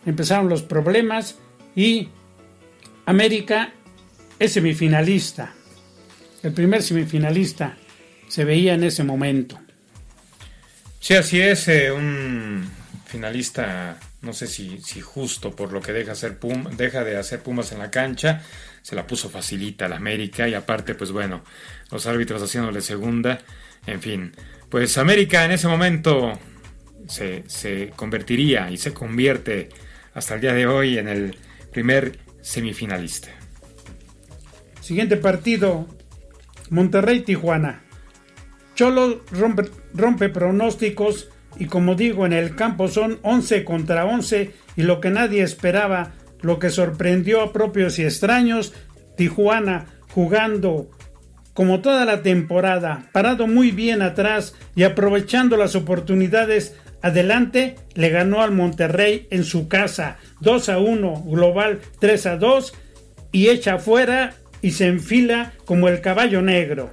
empezaron 0.06 0.48
los 0.48 0.64
problemas 0.64 1.38
y 1.76 2.10
América 3.06 3.74
es 4.38 4.54
semifinalista. 4.54 5.54
El 6.44 6.54
primer 6.54 6.84
semifinalista 6.84 7.78
se 8.28 8.46
veía 8.46 8.76
en 8.76 8.84
ese 8.84 9.04
momento. 9.04 9.60
Sí, 11.00 11.16
así 11.16 11.40
es, 11.40 11.68
eh, 11.68 11.92
un 11.92 12.70
finalista 13.06 14.00
no 14.22 14.34
sé 14.34 14.48
si, 14.48 14.80
si 14.80 15.02
justo 15.02 15.56
por 15.56 15.72
lo 15.72 15.82
que 15.82 15.94
deja, 15.94 16.12
hacer 16.12 16.38
deja 16.76 17.04
de 17.04 17.18
hacer 17.18 17.42
Pumas 17.42 17.72
en 17.72 17.80
la 17.80 17.90
cancha, 17.90 18.42
se 18.82 18.96
la 18.96 19.08
puso 19.08 19.30
facilita 19.30 19.88
la 19.88 19.96
América 19.96 20.48
y 20.48 20.54
aparte, 20.54 20.96
pues 20.96 21.12
bueno, 21.12 21.44
los 21.92 22.06
árbitros 22.06 22.42
haciéndole 22.42 22.82
segunda, 22.82 23.40
en 23.86 24.02
fin, 24.02 24.32
pues 24.70 24.98
América 24.98 25.46
en 25.46 25.52
ese 25.52 25.68
momento 25.68 26.38
se, 27.08 27.44
se 27.48 27.92
convertiría 27.96 28.70
y 28.70 28.78
se 28.78 28.94
convierte 28.94 29.70
hasta 30.14 30.36
el 30.36 30.42
día 30.42 30.54
de 30.54 30.68
hoy 30.68 30.98
en 30.98 31.08
el 31.08 31.38
primer 31.72 32.20
semifinalista. 32.42 33.30
Siguiente 34.82 35.18
partido, 35.18 35.88
Monterrey-Tijuana. 36.70 37.84
Cholo 38.76 39.24
rompe 39.94 40.30
pronósticos 40.30 41.30
y 41.60 41.66
como 41.66 41.96
digo, 41.96 42.26
en 42.26 42.34
el 42.34 42.56
campo 42.56 42.88
son 42.88 43.20
11 43.22 43.66
contra 43.66 44.06
11 44.06 44.52
y 44.78 44.84
lo 44.84 45.02
que 45.02 45.10
nadie 45.10 45.44
esperaba, 45.44 46.14
lo 46.42 46.58
que 46.58 46.70
sorprendió 46.70 47.42
a 47.42 47.54
propios 47.54 48.00
y 48.00 48.04
extraños, 48.04 48.74
Tijuana 49.18 49.88
jugando 50.14 50.90
como 51.54 51.82
toda 51.82 52.06
la 52.06 52.22
temporada, 52.22 53.10
parado 53.12 53.46
muy 53.46 53.72
bien 53.72 54.02
atrás 54.02 54.56
y 54.76 54.84
aprovechando 54.84 55.58
las 55.58 55.76
oportunidades 55.76 56.76
adelante, 57.02 57.76
le 57.96 58.10
ganó 58.10 58.42
al 58.42 58.52
Monterrey 58.52 59.28
en 59.30 59.44
su 59.44 59.68
casa 59.68 60.18
2 60.40 60.70
a 60.70 60.80
1, 60.80 61.24
global 61.28 61.82
3 62.00 62.26
a 62.28 62.38
2 62.38 62.74
y 63.34 63.50
echa 63.50 63.78
fuera 63.78 64.36
y 64.62 64.72
se 64.72 64.88
enfila 64.88 65.52
como 65.66 65.90
el 65.90 66.00
caballo 66.00 66.42
negro. 66.42 66.92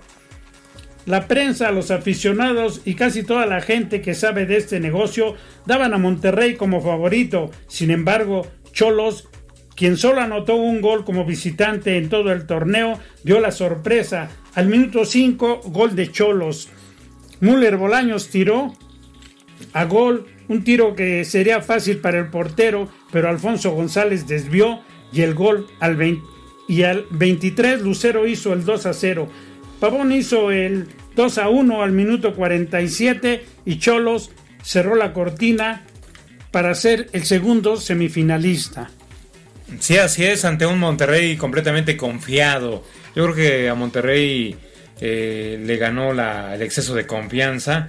La 1.06 1.28
prensa, 1.28 1.70
los 1.70 1.92
aficionados 1.92 2.82
y 2.84 2.94
casi 2.94 3.22
toda 3.22 3.46
la 3.46 3.60
gente 3.60 4.02
que 4.02 4.14
sabe 4.14 4.44
de 4.44 4.56
este 4.56 4.80
negocio 4.80 5.36
daban 5.64 5.94
a 5.94 5.98
Monterrey 5.98 6.56
como 6.56 6.82
favorito. 6.82 7.52
Sin 7.68 7.92
embargo, 7.92 8.44
Cholos, 8.72 9.28
quien 9.76 9.96
solo 9.96 10.20
anotó 10.20 10.56
un 10.56 10.80
gol 10.80 11.04
como 11.04 11.24
visitante 11.24 11.96
en 11.96 12.08
todo 12.08 12.32
el 12.32 12.46
torneo, 12.46 12.98
dio 13.22 13.38
la 13.38 13.52
sorpresa. 13.52 14.30
Al 14.54 14.66
minuto 14.66 15.04
5, 15.04 15.60
gol 15.66 15.94
de 15.94 16.10
Cholos. 16.10 16.70
Müller 17.38 17.76
Bolaños 17.76 18.28
tiró 18.28 18.72
a 19.74 19.84
gol, 19.84 20.26
un 20.48 20.64
tiro 20.64 20.96
que 20.96 21.24
sería 21.24 21.60
fácil 21.62 21.98
para 21.98 22.18
el 22.18 22.30
portero, 22.30 22.88
pero 23.12 23.28
Alfonso 23.28 23.70
González 23.70 24.26
desvió 24.26 24.80
y 25.12 25.22
el 25.22 25.34
gol 25.34 25.68
al 25.78 25.96
y 26.68 26.82
al 26.82 27.06
23 27.10 27.82
Lucero 27.82 28.26
hizo 28.26 28.52
el 28.52 28.64
2 28.64 28.86
a 28.86 28.92
0. 28.92 29.28
Pavón 29.80 30.12
hizo 30.12 30.50
el 30.50 30.86
2 31.14 31.38
a 31.38 31.48
1 31.48 31.82
al 31.82 31.92
minuto 31.92 32.34
47 32.34 33.44
y 33.64 33.78
Cholos 33.78 34.30
cerró 34.62 34.94
la 34.96 35.12
cortina 35.12 35.84
para 36.50 36.74
ser 36.74 37.08
el 37.12 37.24
segundo 37.24 37.76
semifinalista. 37.76 38.90
Sí, 39.80 39.98
así 39.98 40.24
es, 40.24 40.44
ante 40.44 40.64
un 40.64 40.78
Monterrey 40.78 41.36
completamente 41.36 41.96
confiado. 41.96 42.84
Yo 43.14 43.24
creo 43.24 43.34
que 43.34 43.68
a 43.68 43.74
Monterrey 43.74 44.56
eh, 45.00 45.60
le 45.62 45.76
ganó 45.76 46.12
el 46.12 46.62
exceso 46.62 46.94
de 46.94 47.06
confianza. 47.06 47.88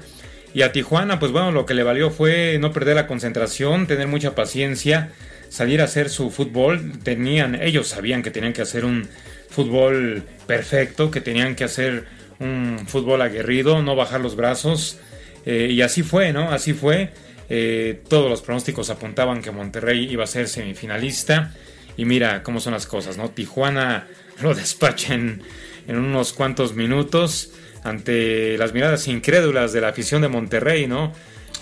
Y 0.54 0.64
a 0.64 0.72
Tijuana, 0.72 1.20
pues 1.20 1.32
bueno, 1.32 1.52
lo 1.52 1.66
que 1.66 1.74
le 1.74 1.84
valió 1.84 2.10
fue 2.10 2.58
no 2.60 2.72
perder 2.74 2.96
la 2.96 3.08
concentración, 3.08 3.86
tener 3.86 4.08
mucha 4.08 4.34
paciencia, 4.34 5.12
salir 5.50 5.82
a 5.82 5.86
hacer 5.86 6.10
su 6.10 6.32
fútbol. 6.32 7.00
Tenían, 7.04 7.62
ellos 7.62 7.88
sabían 7.88 8.24
que 8.24 8.32
tenían 8.32 8.54
que 8.54 8.64
hacer 8.64 8.84
un 8.84 9.08
fútbol 9.58 10.22
perfecto, 10.46 11.10
que 11.10 11.20
tenían 11.20 11.56
que 11.56 11.64
hacer 11.64 12.06
un 12.40 12.86
fútbol 12.86 13.24
aguerrido, 13.24 13.82
no 13.82 13.96
bajar 13.96 14.22
los 14.22 14.36
brazos. 14.36 15.00
Eh, 15.48 15.70
y 15.72 15.82
así 15.82 16.04
fue, 16.04 16.32
¿no? 16.32 16.52
Así 16.52 16.74
fue. 16.74 17.10
Eh, 17.50 18.04
todos 18.08 18.30
los 18.30 18.44
pronósticos 18.44 18.92
apuntaban 18.92 19.42
que 19.42 19.50
Monterrey 19.50 20.12
iba 20.12 20.26
a 20.26 20.28
ser 20.28 20.48
semifinalista. 20.48 21.56
Y 21.98 22.06
mira 22.06 22.44
cómo 22.44 22.60
son 22.60 22.74
las 22.74 22.86
cosas, 22.86 23.18
¿no? 23.18 23.32
Tijuana 23.32 24.08
lo 24.44 24.54
despacha 24.54 25.16
en, 25.16 25.42
unos 25.88 26.34
cuantos 26.34 26.76
minutos 26.76 27.52
ante 27.84 28.60
las 28.60 28.74
miradas 28.74 29.08
incrédulas 29.08 29.74
de 29.74 29.82
la 29.82 29.88
afición 29.88 30.22
de 30.22 30.28
Monterrey, 30.28 30.86
¿no? 30.86 31.14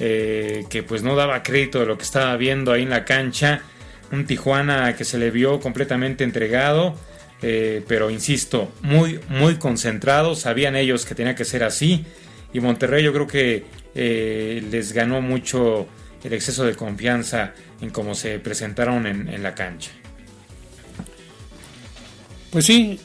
Eh, 0.02 0.66
que 0.70 0.84
pues 0.84 1.02
no 1.02 1.16
daba 1.16 1.44
crédito 1.44 1.80
de 1.80 1.86
lo 1.86 1.98
que 1.98 2.04
estaba 2.04 2.36
viendo 2.36 2.74
ahí 2.74 2.82
en 2.82 2.90
la 2.90 3.06
cancha. 3.06 3.62
Un 4.12 4.26
Tijuana 4.26 4.98
que 4.98 5.06
se 5.06 5.18
le 5.18 5.32
vio 5.32 5.62
completamente 5.62 6.26
entregado 6.26 6.98
eh, 7.48 7.84
pero 7.88 8.10
insisto, 8.10 8.72
muy, 8.82 9.20
muy 9.30 9.58
concentrados, 9.58 10.40
sabían 10.40 10.76
ellos 10.76 11.06
que 11.06 11.14
tenía 11.14 11.36
que 11.36 11.46
ser 11.46 11.64
así 11.64 12.04
y 12.52 12.60
Monterrey 12.60 13.04
yo 13.04 13.14
creo 13.14 13.28
que 13.28 13.66
eh, 13.94 14.64
les 14.72 14.94
ganó 14.94 15.22
mucho 15.22 15.86
el 16.24 16.34
exceso 16.34 16.64
de 16.64 16.74
confianza 16.74 17.54
en 17.82 17.92
cómo 17.92 18.16
se 18.16 18.40
presentaron 18.40 19.06
en, 19.06 19.44
la 19.44 19.54
cancha. 19.54 19.92
Pues 22.50 22.66
sí, 22.66 23.00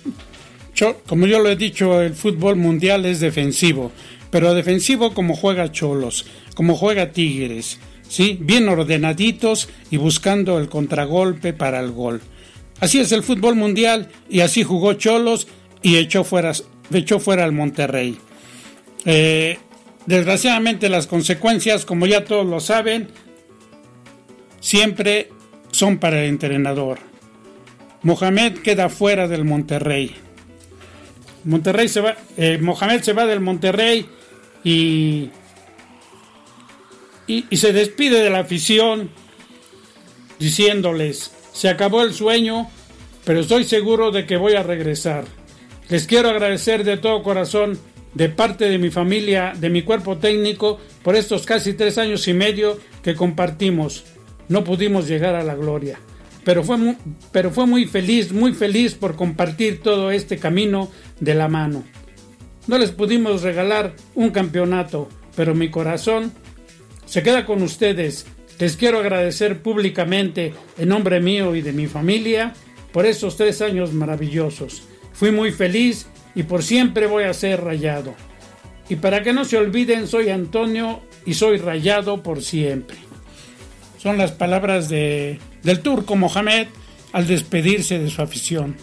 como 1.07 1.27
yo 1.27 1.41
lo 1.41 1.51
he 1.51 1.57
dicho, 1.57 2.01
el 2.01 2.15
fútbol 2.15 2.57
mundial 2.57 3.05
es 3.05 3.21
defensivo, 3.21 3.93
pero 4.31 4.55
defensivo 4.55 5.13
como 5.13 5.37
juega 5.37 5.71
Cholos, 5.71 6.25
como 6.55 6.77
juega 6.77 7.13
Tigres, 7.13 7.79
¿sí? 8.09 8.39
bien 8.41 8.71
ordenaditos 8.71 9.69
y 9.91 9.99
buscando 9.99 10.59
el 10.59 10.71
contragolpe 10.71 11.53
para 11.53 11.79
el 11.81 11.91
gol. 11.91 12.23
Así 12.81 12.99
es 12.99 13.13
el 13.13 13.23
fútbol 13.23 13.57
mundial 13.57 14.09
y 14.29 14.41
así 14.41 14.65
jugó 14.65 14.95
Cholos 14.95 15.47
y 15.83 15.97
echó 15.97 16.25
fuera, 16.25 16.53
echó 16.93 17.21
fuera 17.21 17.45
al 17.45 17.53
Monterrey. 17.53 18.17
Eh, 19.05 19.59
desgraciadamente 20.07 20.89
las 20.89 21.07
consecuencias, 21.07 21.85
como 21.85 22.07
ya 22.07 22.25
todos 22.25 22.47
lo 22.47 22.59
saben, 22.59 23.09
siempre 24.61 25.29
son 25.71 25.99
para 25.99 26.23
el 26.23 26.31
entrenador. 26.31 26.99
Mohamed 28.03 28.59
queda 28.59 28.89
fuera 28.89 29.29
del 29.29 29.45
Monterrey. 29.45 30.17
Monterrey 31.45 31.89
se 31.89 32.01
va, 32.01 32.17
eh, 32.39 32.59
Mohamed 32.61 33.03
se 33.03 33.13
va 33.13 33.27
del 33.27 33.41
Monterrey 33.41 34.07
y, 34.65 35.31
y 37.27 37.57
se 37.57 37.73
despide 37.75 38.23
de 38.23 38.31
la 38.31 38.41
afición 38.41 39.11
diciéndoles 40.39 41.33
se 41.53 41.69
acabó 41.69 42.03
el 42.03 42.13
sueño, 42.13 42.69
pero 43.25 43.41
estoy 43.41 43.65
seguro 43.65 44.11
de 44.11 44.27
que 44.27 44.37
voy 44.37 44.55
a 44.55 44.63
regresar. 44.63 45.25
Les 45.89 46.07
quiero 46.07 46.31
agradecer 46.31 46.85
de 46.85 46.97
todo 46.97 47.23
corazón, 47.23 47.79
de 48.15 48.29
parte 48.29 48.69
de 48.69 48.79
mi 48.79 48.91
familia, 48.91 49.53
de 49.59 49.71
mi 49.71 49.83
cuerpo 49.83 50.19
técnico, 50.19 50.79
por 51.03 51.17
estos 51.17 51.47
casi 51.47 51.75
tres 51.75 51.99
años 51.99 52.27
y 52.29 52.35
medio 52.35 52.79
que 53.03 53.15
compartimos. 53.15 54.05
No 54.49 54.65
pudimos 54.65 55.07
llegar 55.07 55.35
a 55.35 55.45
la 55.45 55.55
gloria, 55.55 55.99
pero 56.45 56.65
fue, 56.65 56.77
muy, 56.77 56.97
pero 57.33 57.51
fue 57.51 57.67
muy 57.67 57.87
feliz, 57.87 58.33
muy 58.33 58.53
feliz 58.53 58.95
por 58.95 59.17
compartir 59.17 59.83
todo 59.83 60.11
este 60.11 60.39
camino 60.39 60.91
de 61.21 61.35
la 61.35 61.49
mano. 61.49 61.85
No 62.67 62.79
les 62.79 62.91
pudimos 62.91 63.43
regalar 63.43 63.95
un 64.15 64.31
campeonato, 64.31 65.09
pero 65.37 65.55
mi 65.55 65.71
corazón 65.71 66.33
se 67.05 67.23
queda 67.23 67.45
con 67.45 67.63
ustedes 67.63 68.27
les 68.61 68.77
quiero 68.77 68.99
agradecer 68.99 69.63
públicamente 69.63 70.53
en 70.79 70.89
nombre 70.91 71.21
mío 71.21 71.57
y 71.57 71.63
de 71.63 71.73
mi 71.73 71.87
familia 71.87 72.53
por 72.93 73.07
estos 73.07 73.37
tres 73.39 73.63
años 73.63 73.95
maravillosos. 73.95 74.83
Fui 75.15 75.33
muy 75.33 75.51
feliz 75.51 76.07
y 76.35 76.43
por 76.43 76.63
siempre 76.63 77.07
voy 77.07 77.25
a 77.25 77.33
ser 77.33 77.65
rayado. 77.65 78.15
Y 78.91 78.97
para 78.97 79.23
que 79.23 79.33
no 79.33 79.47
se 79.47 79.57
olviden, 79.57 80.07
soy 80.07 80.29
Antonio 80.29 81.01
y 81.25 81.35
soy 81.35 81.57
rayado 81.57 82.23
por 82.23 82.43
siempre. 82.43 82.99
Son 83.99 84.19
las 84.19 84.33
palabras 84.33 84.91
de, 84.91 85.39
del 85.63 85.81
turco 85.81 86.15
Mohamed 86.17 86.69
al 87.13 87.27
despedirse 87.27 87.99
de 87.99 88.11
su 88.11 88.21
afición. 88.21 88.77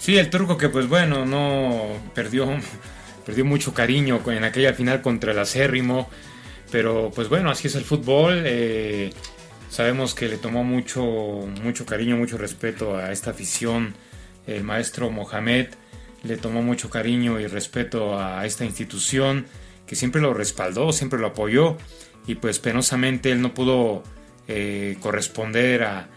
Sí, 0.00 0.18
el 0.18 0.28
turco 0.28 0.58
que 0.58 0.68
pues 0.68 0.88
bueno, 0.88 1.24
no 1.24 1.82
perdió, 2.14 2.48
perdió 3.26 3.44
mucho 3.44 3.72
cariño 3.72 4.20
en 4.26 4.42
aquella 4.42 4.74
final 4.74 5.02
contra 5.02 5.30
el 5.30 5.38
acérrimo, 5.38 6.08
pero 6.72 7.12
pues 7.14 7.28
bueno, 7.28 7.50
así 7.50 7.68
es 7.68 7.76
el 7.76 7.84
fútbol. 7.84 8.42
Eh, 8.46 9.10
sabemos 9.68 10.14
que 10.14 10.26
le 10.26 10.38
tomó 10.38 10.64
mucho, 10.64 11.04
mucho 11.62 11.84
cariño, 11.84 12.16
mucho 12.16 12.38
respeto 12.38 12.96
a 12.96 13.12
esta 13.12 13.30
afición. 13.30 13.94
El 14.46 14.64
maestro 14.64 15.10
Mohamed 15.10 15.68
le 16.24 16.36
tomó 16.38 16.62
mucho 16.62 16.88
cariño 16.88 17.38
y 17.38 17.46
respeto 17.46 18.18
a 18.18 18.46
esta 18.46 18.64
institución 18.64 19.46
que 19.86 19.94
siempre 19.94 20.22
lo 20.22 20.32
respaldó, 20.32 20.92
siempre 20.92 21.18
lo 21.18 21.28
apoyó 21.28 21.76
y 22.26 22.36
pues 22.36 22.58
penosamente 22.58 23.30
él 23.30 23.42
no 23.42 23.52
pudo 23.52 24.02
eh, 24.48 24.96
corresponder 25.00 25.82
a, 25.84 26.08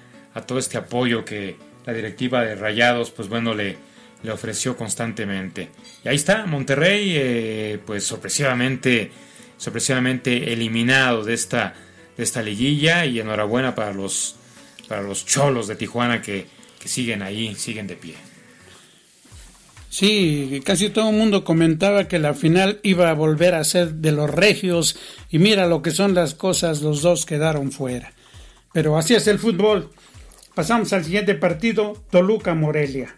todo 0.48 0.60
este 0.60 0.78
apoyo 0.78 1.24
que 1.24 1.56
la 1.86 1.94
directiva 1.94 2.44
de 2.44 2.56
Rayados 2.56 3.10
pues 3.12 3.30
bueno 3.30 3.54
le, 3.54 3.78
le 4.24 4.32
ofreció 4.32 4.78
constantemente. 4.78 5.70
Y 6.04 6.08
ahí 6.08 6.16
está, 6.16 6.46
Monterrey 6.46 7.14
eh, 7.16 7.80
pues 7.86 8.06
sorpresivamente, 8.06 9.12
sorpresivamente 9.58 10.54
eliminado 10.54 11.24
de 11.24 11.34
esta, 11.34 11.74
de 12.18 12.24
esta 12.24 12.42
liguilla 12.42 13.06
y 13.06 13.20
enhorabuena 13.20 13.76
para 13.76 13.94
los, 13.94 14.36
para 14.88 15.02
los 15.02 15.26
cholos 15.26 15.68
de 15.68 15.76
Tijuana 15.76 16.22
que, 16.22 16.48
que 16.80 16.88
siguen 16.88 17.22
ahí, 17.22 17.56
siguen 17.56 17.88
de 17.88 17.96
pie. 17.96 18.16
Sí, 19.90 20.62
casi 20.66 20.90
todo 20.90 21.10
el 21.10 21.16
mundo 21.16 21.46
comentaba 21.46 22.10
que 22.10 22.20
la 22.20 22.34
final 22.34 22.82
iba 22.84 23.10
a 23.10 23.14
volver 23.14 23.56
a 23.56 23.64
ser 23.64 23.94
de 23.94 24.12
los 24.12 24.30
regios 24.30 25.00
y 25.30 25.40
mira 25.40 25.68
lo 25.68 25.82
que 25.82 25.92
son 25.92 26.14
las 26.14 26.34
cosas, 26.34 26.82
los 26.82 27.02
dos 27.02 27.26
quedaron 27.26 27.72
fuera. 27.72 28.12
Pero 28.74 28.98
así 28.98 29.16
es 29.16 29.26
el 29.28 29.40
fútbol. 29.40 29.92
Pasamos 30.54 30.92
al 30.92 31.06
siguiente 31.06 31.34
partido, 31.36 32.04
Toluca-Morelia. 32.12 33.16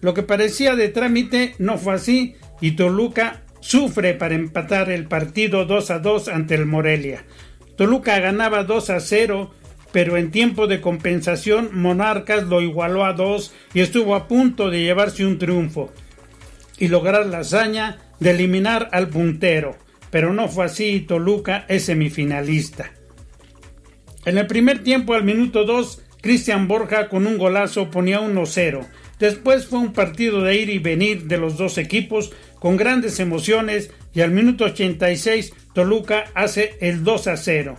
Lo 0.00 0.14
que 0.14 0.22
parecía 0.22 0.76
de 0.76 0.88
trámite 0.88 1.54
no 1.58 1.76
fue 1.76 1.92
así 1.92 2.36
y 2.62 2.70
Toluca 2.70 3.41
sufre 3.62 4.12
para 4.12 4.34
empatar 4.34 4.90
el 4.90 5.06
partido 5.06 5.64
2 5.64 5.90
a 5.90 5.98
2 6.00 6.28
ante 6.28 6.54
el 6.54 6.66
Morelia. 6.66 7.24
Toluca 7.76 8.20
ganaba 8.20 8.64
2 8.64 8.90
a 8.90 9.00
0 9.00 9.50
pero 9.92 10.16
en 10.16 10.30
tiempo 10.30 10.66
de 10.66 10.80
compensación 10.80 11.68
Monarcas 11.72 12.44
lo 12.44 12.60
igualó 12.62 13.04
a 13.04 13.12
dos 13.12 13.54
y 13.74 13.80
estuvo 13.80 14.14
a 14.14 14.26
punto 14.26 14.70
de 14.70 14.80
llevarse 14.80 15.24
un 15.24 15.38
triunfo 15.38 15.92
y 16.78 16.88
lograr 16.88 17.26
la 17.26 17.40
hazaña 17.40 17.98
de 18.18 18.30
eliminar 18.30 18.88
al 18.92 19.08
puntero, 19.08 19.76
pero 20.10 20.32
no 20.32 20.48
fue 20.48 20.64
así 20.64 20.86
y 20.86 21.00
Toluca 21.00 21.66
es 21.68 21.84
semifinalista. 21.84 22.92
En 24.24 24.38
el 24.38 24.46
primer 24.46 24.82
tiempo 24.82 25.14
al 25.14 25.24
minuto 25.24 25.64
2, 25.64 26.02
Cristian 26.22 26.68
Borja 26.68 27.08
con 27.08 27.26
un 27.26 27.36
golazo 27.36 27.90
ponía 27.90 28.20
1-0. 28.20 28.86
Después 29.18 29.66
fue 29.66 29.80
un 29.80 29.92
partido 29.92 30.42
de 30.42 30.56
ir 30.56 30.70
y 30.70 30.78
venir 30.78 31.24
de 31.24 31.38
los 31.38 31.56
dos 31.56 31.78
equipos 31.78 32.32
con 32.62 32.76
grandes 32.76 33.18
emociones 33.18 33.90
y 34.14 34.20
al 34.20 34.30
minuto 34.30 34.66
86 34.66 35.52
Toluca 35.74 36.26
hace 36.32 36.76
el 36.80 37.02
2 37.02 37.28
0. 37.34 37.76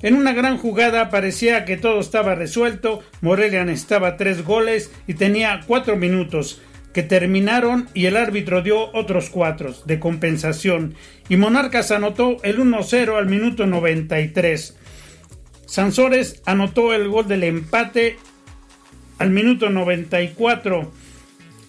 En 0.00 0.14
una 0.14 0.32
gran 0.32 0.56
jugada 0.56 1.10
parecía 1.10 1.66
que 1.66 1.76
todo 1.76 2.00
estaba 2.00 2.34
resuelto, 2.34 3.02
Morelia 3.20 3.66
necesitaba 3.66 4.16
tres 4.16 4.46
goles 4.46 4.90
y 5.06 5.12
tenía 5.12 5.60
cuatro 5.66 5.96
minutos 5.96 6.62
que 6.94 7.02
terminaron 7.02 7.90
y 7.92 8.06
el 8.06 8.16
árbitro 8.16 8.62
dio 8.62 8.90
otros 8.94 9.28
cuatro 9.28 9.74
de 9.84 10.00
compensación 10.00 10.94
y 11.28 11.36
Monarcas 11.36 11.90
anotó 11.90 12.38
el 12.44 12.60
1-0 12.60 13.14
al 13.14 13.26
minuto 13.26 13.66
93. 13.66 14.74
Sansores 15.66 16.40
anotó 16.46 16.94
el 16.94 17.08
gol 17.08 17.28
del 17.28 17.44
empate 17.44 18.16
al 19.18 19.28
minuto 19.28 19.68
94. 19.68 20.90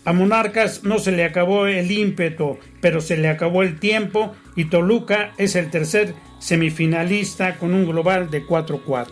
A 0.05 0.13
Monarcas 0.13 0.83
no 0.83 0.99
se 0.99 1.11
le 1.11 1.23
acabó 1.23 1.67
el 1.67 1.91
ímpetu, 1.91 2.57
pero 2.81 3.01
se 3.01 3.17
le 3.17 3.27
acabó 3.27 3.63
el 3.63 3.79
tiempo 3.79 4.35
y 4.55 4.65
Toluca 4.65 5.33
es 5.37 5.55
el 5.55 5.69
tercer 5.69 6.13
semifinalista 6.39 7.57
con 7.57 7.73
un 7.73 7.85
global 7.85 8.29
de 8.31 8.45
4-4. 8.45 9.07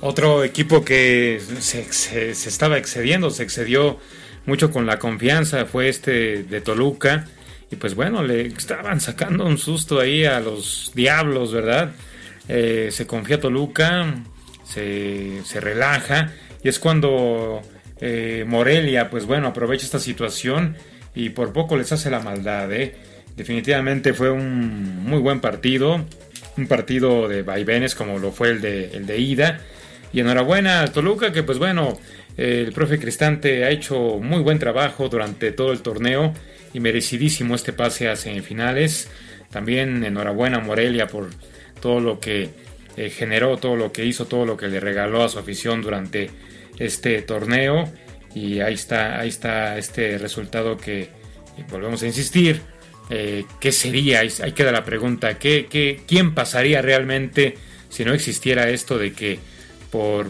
Otro 0.00 0.44
equipo 0.44 0.84
que 0.84 1.40
se, 1.60 2.30
estaba 2.30 2.76
excediendo, 2.76 3.30
se 3.30 3.42
excedió 3.42 3.98
mucho 4.44 4.70
con 4.70 4.84
la 4.84 4.98
confianza, 4.98 5.64
fue 5.64 5.88
este 5.88 6.42
de 6.42 6.60
Toluca. 6.60 7.26
Y 7.70 7.76
pues 7.76 7.94
bueno, 7.94 8.22
le 8.22 8.48
estaban 8.48 9.00
sacando 9.00 9.46
un 9.46 9.56
susto 9.56 10.00
ahí 10.00 10.26
a 10.26 10.40
los 10.40 10.92
diablos, 10.94 11.52
¿verdad? 11.52 11.92
Eh, 12.48 12.88
se 12.90 13.06
confía 13.06 13.40
Toluca, 13.40 14.14
se, 14.64 15.42
relaja. 15.54 16.32
Y 16.62 16.68
es 16.68 16.78
cuando 16.78 17.62
eh, 18.00 18.44
Morelia, 18.46 19.10
pues 19.10 19.26
bueno, 19.26 19.48
aprovecha 19.48 19.84
esta 19.84 19.98
situación 19.98 20.76
y 21.14 21.30
por 21.30 21.52
poco 21.52 21.76
les 21.76 21.92
hace 21.92 22.10
la 22.10 22.20
maldad, 22.20 22.72
¿eh? 22.72 22.94
Definitivamente 23.36 24.14
fue 24.14 24.30
un 24.30 25.04
muy 25.04 25.18
buen 25.18 25.40
partido 25.40 26.04
un 26.56 26.66
partido 26.66 27.28
de 27.28 27.42
vaivenes 27.42 27.94
como 27.94 28.18
lo 28.18 28.30
fue 28.30 28.50
el 28.50 28.60
de, 28.60 28.90
el 28.94 29.06
de 29.06 29.18
ida. 29.18 29.60
Y 30.12 30.20
enhorabuena 30.20 30.82
a 30.82 30.92
Toluca, 30.92 31.32
que 31.32 31.42
pues 31.42 31.58
bueno, 31.58 31.98
el 32.36 32.72
profe 32.72 32.98
Cristante 32.98 33.64
ha 33.64 33.70
hecho 33.70 34.18
muy 34.20 34.40
buen 34.42 34.58
trabajo 34.58 35.08
durante 35.08 35.50
todo 35.52 35.72
el 35.72 35.80
torneo 35.80 36.32
y 36.72 36.80
merecidísimo 36.80 37.54
este 37.54 37.72
pase 37.72 38.08
a 38.08 38.16
semifinales. 38.16 39.10
También 39.50 40.04
enhorabuena 40.04 40.58
a 40.58 40.60
Morelia 40.60 41.08
por 41.08 41.30
todo 41.80 42.00
lo 42.00 42.20
que 42.20 42.50
eh, 42.96 43.10
generó, 43.10 43.56
todo 43.56 43.76
lo 43.76 43.92
que 43.92 44.04
hizo, 44.04 44.26
todo 44.26 44.46
lo 44.46 44.56
que 44.56 44.68
le 44.68 44.78
regaló 44.78 45.24
a 45.24 45.28
su 45.28 45.38
afición 45.38 45.82
durante 45.82 46.30
este 46.78 47.22
torneo. 47.22 47.92
Y 48.34 48.60
ahí 48.60 48.74
está, 48.74 49.20
ahí 49.20 49.28
está 49.28 49.78
este 49.78 50.18
resultado 50.18 50.76
que 50.76 51.08
volvemos 51.70 52.02
a 52.02 52.06
insistir, 52.06 52.60
eh, 53.10 53.44
¿qué 53.60 53.72
sería? 53.72 54.20
Ahí 54.20 54.52
queda 54.52 54.72
la 54.72 54.84
pregunta, 54.84 55.38
¿qué, 55.38 55.66
qué, 55.70 56.02
quién 56.06 56.34
pasaría 56.34 56.82
realmente 56.82 57.54
si 57.88 58.04
no 58.04 58.12
existiera 58.12 58.70
esto 58.70 58.98
de 58.98 59.12
que 59.12 59.38
por 59.90 60.26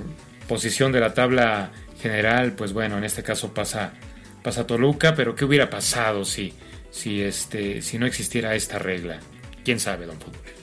posición 0.48 0.92
de 0.92 1.00
la 1.00 1.14
tabla 1.14 1.70
general, 2.00 2.52
pues 2.52 2.72
bueno, 2.72 2.98
en 2.98 3.04
este 3.04 3.22
caso 3.22 3.54
pasa, 3.54 3.94
pasa 4.42 4.66
Toluca, 4.66 5.14
pero 5.14 5.35
¿qué 5.35 5.44
hubiera 5.46 5.70
pasado 5.70 6.24
si, 6.24 6.52
si, 6.90 7.22
este, 7.22 7.80
si 7.80 7.98
no 7.98 8.07
existiera 8.07 8.54
esta 8.54 8.78
regla? 8.78 9.20
¿Quién 9.64 9.80
sabe, 9.80 10.04
don 10.04 10.20
Fútbol? 10.20 10.53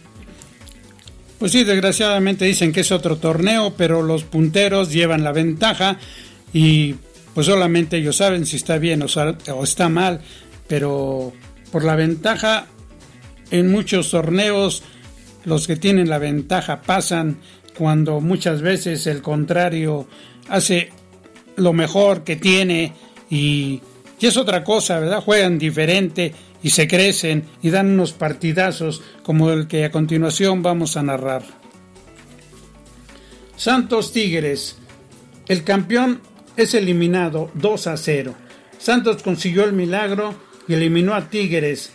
Pues 1.42 1.54
sí, 1.54 1.64
desgraciadamente 1.64 2.46
dicen 2.46 2.72
que 2.72 2.82
es 2.82 2.92
otro 2.92 3.18
torneo, 3.18 3.74
pero 3.76 4.04
los 4.04 4.24
punteros 4.24 4.92
llevan 4.92 5.24
la 5.24 5.32
ventaja 5.32 5.98
y 6.54 6.94
pues 7.34 7.48
solamente 7.48 7.98
ellos 7.98 8.18
saben 8.18 8.46
si 8.46 8.58
está 8.58 8.78
bien 8.78 9.02
o 9.02 9.64
está 9.64 9.90
mal, 9.90 10.22
pero 10.68 11.34
por 11.72 11.84
la 11.84 11.96
ventaja 11.96 12.68
en 13.50 13.72
muchos 13.72 14.12
torneos 14.12 14.84
los 15.44 15.66
que 15.66 15.78
tienen 15.78 16.12
la 16.12 16.20
ventaja 16.20 16.84
pasan 16.84 17.38
cuando 17.76 18.22
muchas 18.22 18.62
veces 18.62 19.08
el 19.08 19.24
contrario 19.24 20.08
hace 20.48 20.92
lo 21.56 21.74
mejor 21.74 22.24
que 22.24 22.36
tiene 22.36 22.94
y, 23.32 23.82
es 24.20 24.38
otra 24.38 24.64
cosa, 24.64 25.00
¿verdad? 25.00 25.24
Juegan 25.24 25.58
diferente 25.58 26.36
y 26.64 26.72
se 26.72 26.88
crecen 26.88 27.46
y 27.62 27.70
dan 27.70 27.92
unos 27.92 28.14
partidazos 28.14 29.02
como 29.24 29.52
el 29.52 29.68
que 29.68 29.86
a 29.86 29.92
continuación 29.92 30.62
vamos 30.62 30.98
a 30.98 31.04
narrar. 31.04 31.44
Santos 33.56 34.12
Tigres. 34.12 34.78
El 35.48 35.64
campeón 35.64 36.22
es 36.58 36.74
eliminado 36.74 37.52
2 37.56 37.88
a 37.88 37.98
0. 37.98 38.36
Santos 38.78 39.22
consiguió 39.22 39.64
el 39.66 39.74
milagro 39.74 40.34
y 40.68 40.74
eliminó 40.74 41.14
a 41.14 41.30
Tigres, 41.30 41.92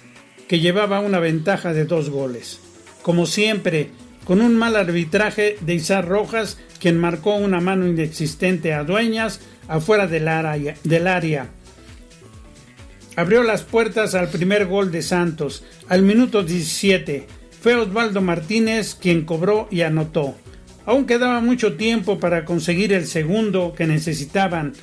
que 0.49 0.61
llevaba 0.61 1.01
una 1.01 1.19
ventaja 1.19 1.73
de 1.73 1.85
dos 1.85 2.11
goles. 2.11 2.61
Como 3.03 3.27
siempre, 3.27 3.91
con 4.25 4.41
un 4.41 4.57
mal 4.57 4.77
arbitraje 4.77 5.57
de 5.61 5.75
Izar 5.75 6.07
Rojas, 6.07 6.59
quien 6.81 6.99
marcó 6.99 7.37
una 7.37 7.61
mano 7.61 7.87
inexistente 7.87 8.73
a 8.73 8.85
Dueñas 8.85 9.41
afuera 9.69 10.07
del 10.07 10.29
área, 10.29 10.77
del 10.85 11.07
área. 11.07 11.51
Abrió 13.17 13.43
las 13.43 13.63
puertas 13.63 14.15
al 14.15 14.29
primer 14.29 14.67
gol 14.67 14.93
de 14.93 15.01
Santos. 15.01 15.65
Al 15.89 16.03
minuto 16.03 16.43
17 16.43 17.27
fue 17.63 17.75
Osvaldo 17.75 18.21
Martínez 18.21 18.95
quien 18.95 19.25
cobró 19.25 19.69
y 19.71 19.81
anotó. 19.81 20.37
Aún 20.85 21.07
quedaba 21.07 21.41
mucho 21.41 21.77
tiempo 21.77 22.21
para 22.21 22.45
conseguir 22.45 22.93
el 22.93 23.07
segundo 23.07 23.75
que 23.75 23.87
necesitaban, 23.87 24.75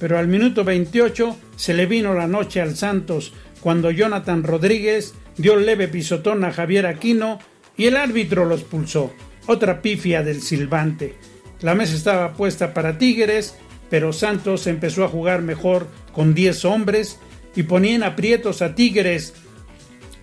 pero 0.00 0.18
al 0.18 0.26
minuto 0.26 0.64
28 0.64 1.36
se 1.54 1.74
le 1.74 1.84
vino 1.84 2.14
la 2.14 2.26
noche 2.26 2.62
al 2.62 2.76
Santos 2.76 3.34
cuando 3.60 3.90
Jonathan 3.90 4.42
Rodríguez 4.42 5.12
dio 5.36 5.56
leve 5.56 5.86
pisotón 5.86 6.44
a 6.44 6.52
Javier 6.52 6.86
Aquino 6.86 7.40
y 7.76 7.88
el 7.88 7.98
árbitro 7.98 8.46
los 8.46 8.64
pulsó. 8.64 9.12
Otra 9.46 9.82
pifia 9.82 10.22
del 10.22 10.40
silbante. 10.40 11.14
La 11.60 11.74
mesa 11.74 11.94
estaba 11.94 12.32
puesta 12.32 12.72
para 12.72 12.96
Tigres, 12.96 13.54
pero 13.90 14.14
Santos 14.14 14.66
empezó 14.66 15.04
a 15.04 15.08
jugar 15.08 15.42
mejor 15.42 15.88
con 16.14 16.32
10 16.32 16.64
hombres 16.64 17.18
y 17.54 17.64
ponían 17.64 18.02
aprietos 18.02 18.62
a 18.62 18.74
Tigres. 18.74 19.34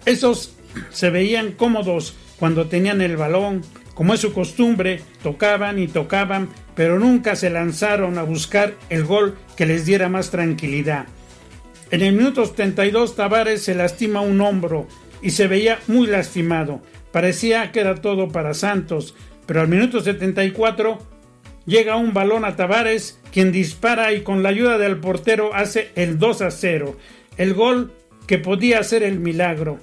Esos 0.05 0.55
se 0.91 1.09
veían 1.09 1.53
cómodos 1.53 2.15
cuando 2.37 2.67
tenían 2.67 3.01
el 3.01 3.17
balón, 3.17 3.63
Como 3.93 4.13
es 4.13 4.21
su 4.21 4.31
costumbre, 4.31 5.01
tocaban 5.21 5.77
y 5.77 5.89
tocaban, 5.89 6.47
pero 6.73 6.99
nunca 6.99 7.35
se 7.35 7.49
lanzaron 7.49 8.17
a 8.17 8.23
buscar 8.23 8.75
el 8.89 9.03
gol 9.03 9.37
que 9.57 9.65
les 9.65 9.85
diera 9.85 10.07
más 10.07 10.31
tranquilidad. 10.31 11.07
En 11.91 12.01
el 12.01 12.13
minuto 12.13 12.45
72 12.45 13.17
Tavares 13.17 13.61
se 13.61 13.75
lastima 13.75 14.21
un 14.21 14.39
hombro 14.39 14.87
y 15.21 15.31
se 15.31 15.47
veía 15.47 15.79
muy 15.87 16.07
lastimado. 16.07 16.81
Parecía 17.11 17.73
que 17.73 17.81
era 17.81 17.95
todo 17.95 18.29
para 18.29 18.53
Santos, 18.53 19.15
pero 19.45 19.59
al 19.59 19.67
minuto 19.67 19.99
74 19.99 20.99
llega 21.65 21.95
un 21.95 22.13
balón 22.13 22.45
a 22.45 22.55
Tavares, 22.55 23.19
quien 23.31 23.51
dispara 23.51 24.13
y 24.13 24.21
con 24.21 24.43
la 24.43 24.49
ayuda 24.49 24.77
del 24.77 24.97
portero 24.97 25.53
hace 25.53 25.89
el 25.95 26.19
2 26.19 26.41
a 26.43 26.51
0, 26.51 26.95
el 27.39 27.53
gol 27.53 27.93
que 28.27 28.37
podía 28.37 28.83
ser 28.83 29.01
el 29.01 29.17
milagro. 29.17 29.79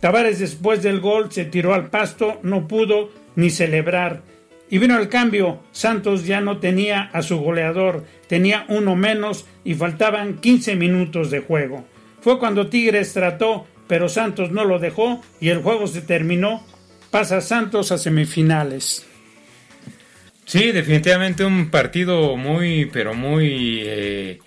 Tavares 0.00 0.38
después 0.38 0.82
del 0.82 1.00
gol 1.00 1.30
se 1.30 1.44
tiró 1.44 1.74
al 1.74 1.90
pasto, 1.90 2.40
no 2.42 2.66
pudo 2.66 3.10
ni 3.36 3.50
celebrar. 3.50 4.22
Y 4.70 4.78
vino 4.78 4.98
el 4.98 5.10
cambio. 5.10 5.60
Santos 5.72 6.24
ya 6.24 6.40
no 6.40 6.58
tenía 6.58 7.02
a 7.12 7.22
su 7.22 7.38
goleador, 7.38 8.06
tenía 8.28 8.64
uno 8.68 8.96
menos 8.96 9.46
y 9.62 9.74
faltaban 9.74 10.38
15 10.38 10.74
minutos 10.76 11.30
de 11.30 11.40
juego. 11.40 11.84
Fue 12.22 12.38
cuando 12.38 12.68
Tigres 12.68 13.12
trató, 13.12 13.66
pero 13.86 14.08
Santos 14.08 14.50
no 14.50 14.64
lo 14.64 14.78
dejó 14.78 15.20
y 15.38 15.50
el 15.50 15.58
juego 15.58 15.86
se 15.86 16.00
terminó. 16.00 16.64
Pasa 17.10 17.42
Santos 17.42 17.92
a 17.92 17.98
semifinales. 17.98 19.06
Sí, 20.46 20.72
definitivamente 20.72 21.44
un 21.44 21.70
partido 21.70 22.36
muy, 22.38 22.86
pero 22.86 23.12
muy 23.12 23.82
eh, 23.82 24.38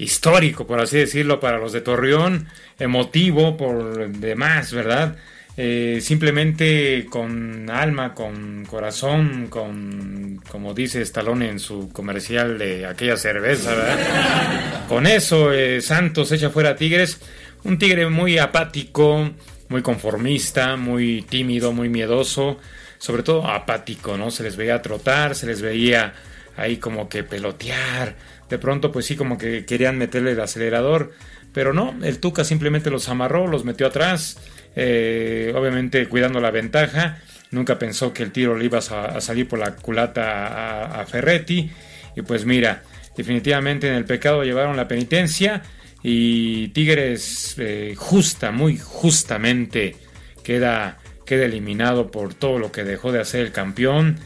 histórico, 0.00 0.66
por 0.66 0.80
así 0.80 0.98
decirlo, 0.98 1.38
para 1.40 1.58
los 1.58 1.72
de 1.72 1.82
Torreón, 1.82 2.48
emotivo 2.78 3.56
por 3.56 4.10
demás, 4.10 4.72
¿verdad? 4.72 5.16
Eh, 5.56 5.98
simplemente 6.00 7.06
con 7.10 7.68
alma, 7.68 8.14
con 8.14 8.64
corazón, 8.64 9.48
con, 9.50 10.40
como 10.48 10.72
dice 10.72 11.02
Stallone 11.02 11.50
en 11.50 11.58
su 11.58 11.90
comercial 11.92 12.56
de 12.56 12.86
aquella 12.86 13.16
cerveza, 13.16 13.74
¿verdad? 13.74 14.86
Con 14.88 15.06
eso, 15.06 15.52
eh, 15.52 15.82
Santos 15.82 16.32
echa 16.32 16.50
fuera 16.50 16.70
a 16.70 16.76
Tigres, 16.76 17.20
un 17.64 17.78
tigre 17.78 18.08
muy 18.08 18.38
apático, 18.38 19.30
muy 19.68 19.82
conformista, 19.82 20.76
muy 20.76 21.22
tímido, 21.22 21.72
muy 21.72 21.90
miedoso, 21.90 22.58
sobre 22.98 23.22
todo 23.22 23.46
apático, 23.46 24.16
¿no? 24.16 24.30
Se 24.30 24.42
les 24.42 24.56
veía 24.56 24.80
trotar, 24.80 25.34
se 25.34 25.46
les 25.46 25.60
veía 25.60 26.14
ahí 26.60 26.76
como 26.76 27.08
que 27.08 27.24
pelotear, 27.24 28.16
de 28.48 28.58
pronto 28.58 28.92
pues 28.92 29.06
sí 29.06 29.16
como 29.16 29.38
que 29.38 29.64
querían 29.64 29.98
meterle 29.98 30.32
el 30.32 30.40
acelerador, 30.40 31.12
pero 31.52 31.72
no, 31.72 31.94
el 32.02 32.18
Tuca 32.18 32.44
simplemente 32.44 32.90
los 32.90 33.08
amarró, 33.08 33.46
los 33.46 33.64
metió 33.64 33.86
atrás, 33.86 34.38
eh, 34.76 35.52
obviamente 35.56 36.06
cuidando 36.06 36.40
la 36.40 36.50
ventaja. 36.50 37.18
Nunca 37.50 37.78
pensó 37.78 38.12
que 38.12 38.22
el 38.22 38.30
tiro 38.30 38.56
le 38.56 38.66
iba 38.66 38.78
a, 38.78 39.20
salir 39.20 39.48
por 39.48 39.58
la 39.58 39.74
culata 39.74 41.00
a, 41.00 41.06
Ferretti. 41.06 41.68
Y 42.14 42.22
pues 42.22 42.44
mira, 42.44 42.82
definitivamente 43.16 43.88
en 43.88 43.94
el 43.94 44.04
pecado 44.04 44.44
llevaron 44.44 44.76
la 44.76 44.86
penitencia. 44.86 45.62
Y 46.02 46.68
Tigres 46.68 47.56
eh, 47.58 47.94
justa, 47.96 48.52
muy 48.52 48.78
justamente 48.78 49.96
queda, 50.44 50.98
queda 51.26 51.44
eliminado 51.44 52.10
por 52.10 52.34
todo 52.34 52.58
lo 52.58 52.70
que 52.70 52.84
dejó 52.84 53.10
de 53.10 53.20
hacer 53.20 53.40
el 53.40 53.52
campeón. 53.52 54.18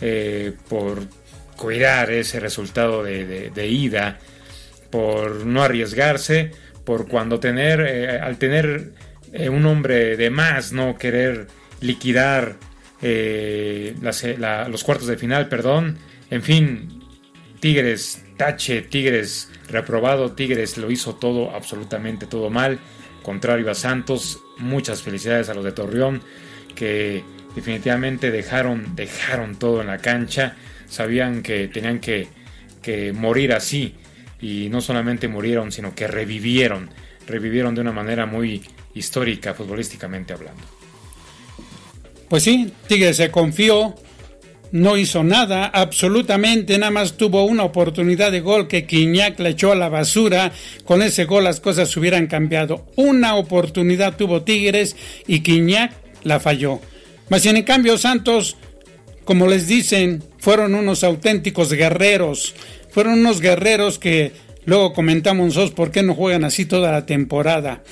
Eh, 0.00 0.52
por 0.68 1.06
cuidar 1.62 2.10
ese 2.10 2.40
resultado 2.40 3.04
de, 3.04 3.68
ida, 3.68 4.18
por 4.90 5.46
no 5.46 5.62
arriesgarse, 5.62 6.50
por 6.84 7.06
cuando 7.06 7.38
tener, 7.38 7.80
al 8.20 8.36
tener 8.36 8.94
eh, 9.32 9.48
un 9.48 9.64
hombre 9.66 10.16
de 10.16 10.28
más, 10.28 10.72
no 10.72 10.98
querer 10.98 11.46
liquidar 11.80 12.56
eh, 13.00 13.94
los 14.00 14.82
cuartos 14.82 15.06
de 15.06 15.16
final, 15.16 15.48
perdón. 15.48 15.98
En 16.30 16.42
fin, 16.42 17.00
Tigres, 17.60 18.24
tache, 18.36 18.82
Tigres 18.82 19.48
reprobado, 19.68 20.32
Tigres 20.32 20.78
lo 20.78 20.90
hizo 20.90 21.14
todo, 21.14 21.54
absolutamente 21.54 22.26
todo 22.26 22.50
mal. 22.50 22.80
Contrario 23.22 23.70
a 23.70 23.74
Santos, 23.74 24.40
muchas 24.58 25.00
felicidades 25.00 25.48
a 25.48 25.54
los 25.54 25.64
de 25.64 25.70
Torreón 25.70 26.22
que 26.74 27.22
definitivamente 27.54 28.32
dejaron, 28.32 28.96
dejaron 28.96 29.54
todo 29.54 29.80
en 29.80 29.86
la 29.86 29.98
cancha. 29.98 30.56
Sabían 30.92 31.42
que 31.42 31.68
tenían 31.68 31.98
que, 31.98 32.28
que 32.82 33.12
morir 33.12 33.52
así 33.52 33.94
y 34.40 34.68
no 34.68 34.80
solamente 34.80 35.26
murieron, 35.28 35.72
sino 35.72 35.94
que 35.94 36.06
revivieron, 36.06 36.90
revivieron 37.26 37.74
de 37.74 37.80
una 37.80 37.92
manera 37.92 38.26
muy, 38.26 38.62
histórica 38.94 39.54
futbolísticamente 39.54 40.32
hablando. 40.32 40.62
Pues 42.28 42.42
sí, 42.44 42.72
Tigres 42.86 43.16
se 43.16 43.30
confió, 43.30 43.94
no 44.72 44.96
hizo 44.96 45.22
nada, 45.22 45.66
absolutamente, 45.66 46.78
nada 46.78 46.90
más 46.90 47.16
tuvo 47.16 47.44
una 47.44 47.64
oportunidad 47.64 48.32
de 48.32 48.40
gol 48.40 48.68
que 48.68 48.86
Quiñac 48.86 49.38
le 49.38 49.50
echó 49.50 49.72
a 49.72 49.76
la 49.76 49.90
basura. 49.90 50.50
Con 50.84 51.02
ese 51.02 51.26
gol 51.26 51.44
las 51.44 51.60
cosas 51.60 51.94
hubieran 51.96 52.26
cambiado. 52.26 52.86
Una 52.96 53.34
oportunidad 53.34 54.16
tuvo 54.16 54.42
Tigres 54.42 54.96
y 55.26 55.40
Quiñac 55.40 55.92
la 56.22 56.40
falló. 56.40 56.80
Más 57.28 57.42
bien, 57.42 57.58
en 57.58 57.64
cambio, 57.64 57.98
Santos, 57.98 58.56
como 59.24 59.46
les 59.46 59.66
dicen, 59.66 60.24
fueron 60.42 60.74
unos 60.74 61.04
auténticos 61.04 61.72
guerreros. 61.72 62.56
Fueron 62.90 63.20
unos 63.20 63.40
guerreros 63.40 64.00
que 64.00 64.32
luego 64.64 64.92
comentamos 64.92 65.46
nosotros 65.46 65.70
por 65.70 65.92
qué 65.92 66.02
no 66.02 66.16
juegan 66.16 66.42
así 66.42 66.66
toda 66.66 66.90
la 66.90 67.06
temporada. 67.06 67.84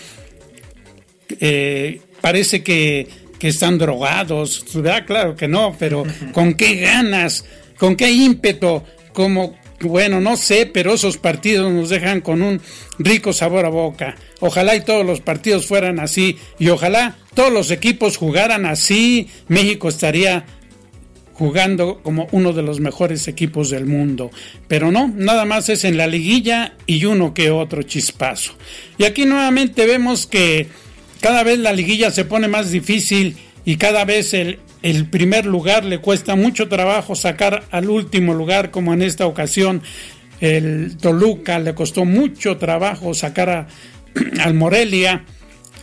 Eh, 1.39 2.01
parece 2.21 2.65
que, 2.65 3.07
están 3.41 3.79
drogados, 3.79 4.65
Claro 5.07 5.37
que 5.37 5.47
no, 5.47 5.77
pero 5.79 6.03
con 6.33 6.55
qué 6.55 6.75
ganas, 6.75 7.45
con 7.79 7.95
qué 7.95 8.11
ímpetu, 8.11 8.83
como, 9.13 9.57
bueno, 9.81 10.21
no 10.21 10.37
sé, 10.37 10.67
pero 10.67 10.95
esos 10.95 11.19
partidos 11.19 11.73
nos 11.73 11.89
dejan 11.89 12.21
con 12.21 12.43
un 12.43 12.61
rico 12.99 13.33
sabor 13.33 13.65
a 13.65 13.69
boca. 13.69 14.17
Ojalá 14.41 14.75
y 14.75 14.85
todos 14.85 15.07
los 15.07 15.21
partidos 15.21 15.67
fueran 15.67 16.01
así 16.01 16.37
y 16.59 16.69
ojalá 16.71 17.17
todos 17.33 17.53
los 17.53 17.71
equipos 17.71 18.17
jugaran 18.17 18.67
así. 18.67 19.29
México 19.47 19.89
estaría 19.89 20.45
jugando 21.41 22.03
como 22.03 22.29
uno 22.33 22.53
de 22.53 22.61
los 22.61 22.81
mejores 22.81 23.27
equipos 23.27 23.71
del 23.71 23.87
mundo. 23.87 24.31
Pero 24.69 24.93
no, 24.93 25.09
nada 25.09 25.47
más 25.47 25.71
es 25.71 25.85
en 25.85 25.97
la 25.97 26.07
liguilla 26.07 26.75
y 26.87 27.07
uno 27.07 27.33
que 27.33 27.51
otro 27.51 27.83
chispazo. 27.83 28.53
Y 28.99 29.05
aquí 29.05 29.25
nuevamente 29.25 29.87
vemos 29.87 30.27
que 30.27 30.69
cada 31.23 31.43
vez 31.43 31.59
la 31.59 31.73
liguilla 31.73 32.11
se 32.11 32.27
pone 32.27 32.47
más 32.47 32.71
difícil 32.71 33.39
y 33.65 33.77
cada 33.77 34.05
vez 34.05 34.35
el, 34.35 34.59
primer 35.11 35.47
lugar 35.47 35.87
le 35.87 35.97
cuesta 35.97 36.37
mucho 36.37 36.69
trabajo 36.69 37.15
sacar 37.15 37.65
al 37.71 37.89
último 37.89 38.35
lugar, 38.35 38.71
como 38.71 38.93
en 38.93 39.01
esta 39.01 39.27
ocasión 39.27 39.81
el 40.43 40.99
Toluca 40.99 41.59
le 41.59 41.75
costó 41.75 42.05
mucho 42.05 42.59
trabajo 42.59 43.15
sacar 43.15 43.49
a, 43.49 43.67
al 44.43 44.53
Morelia, 44.53 45.25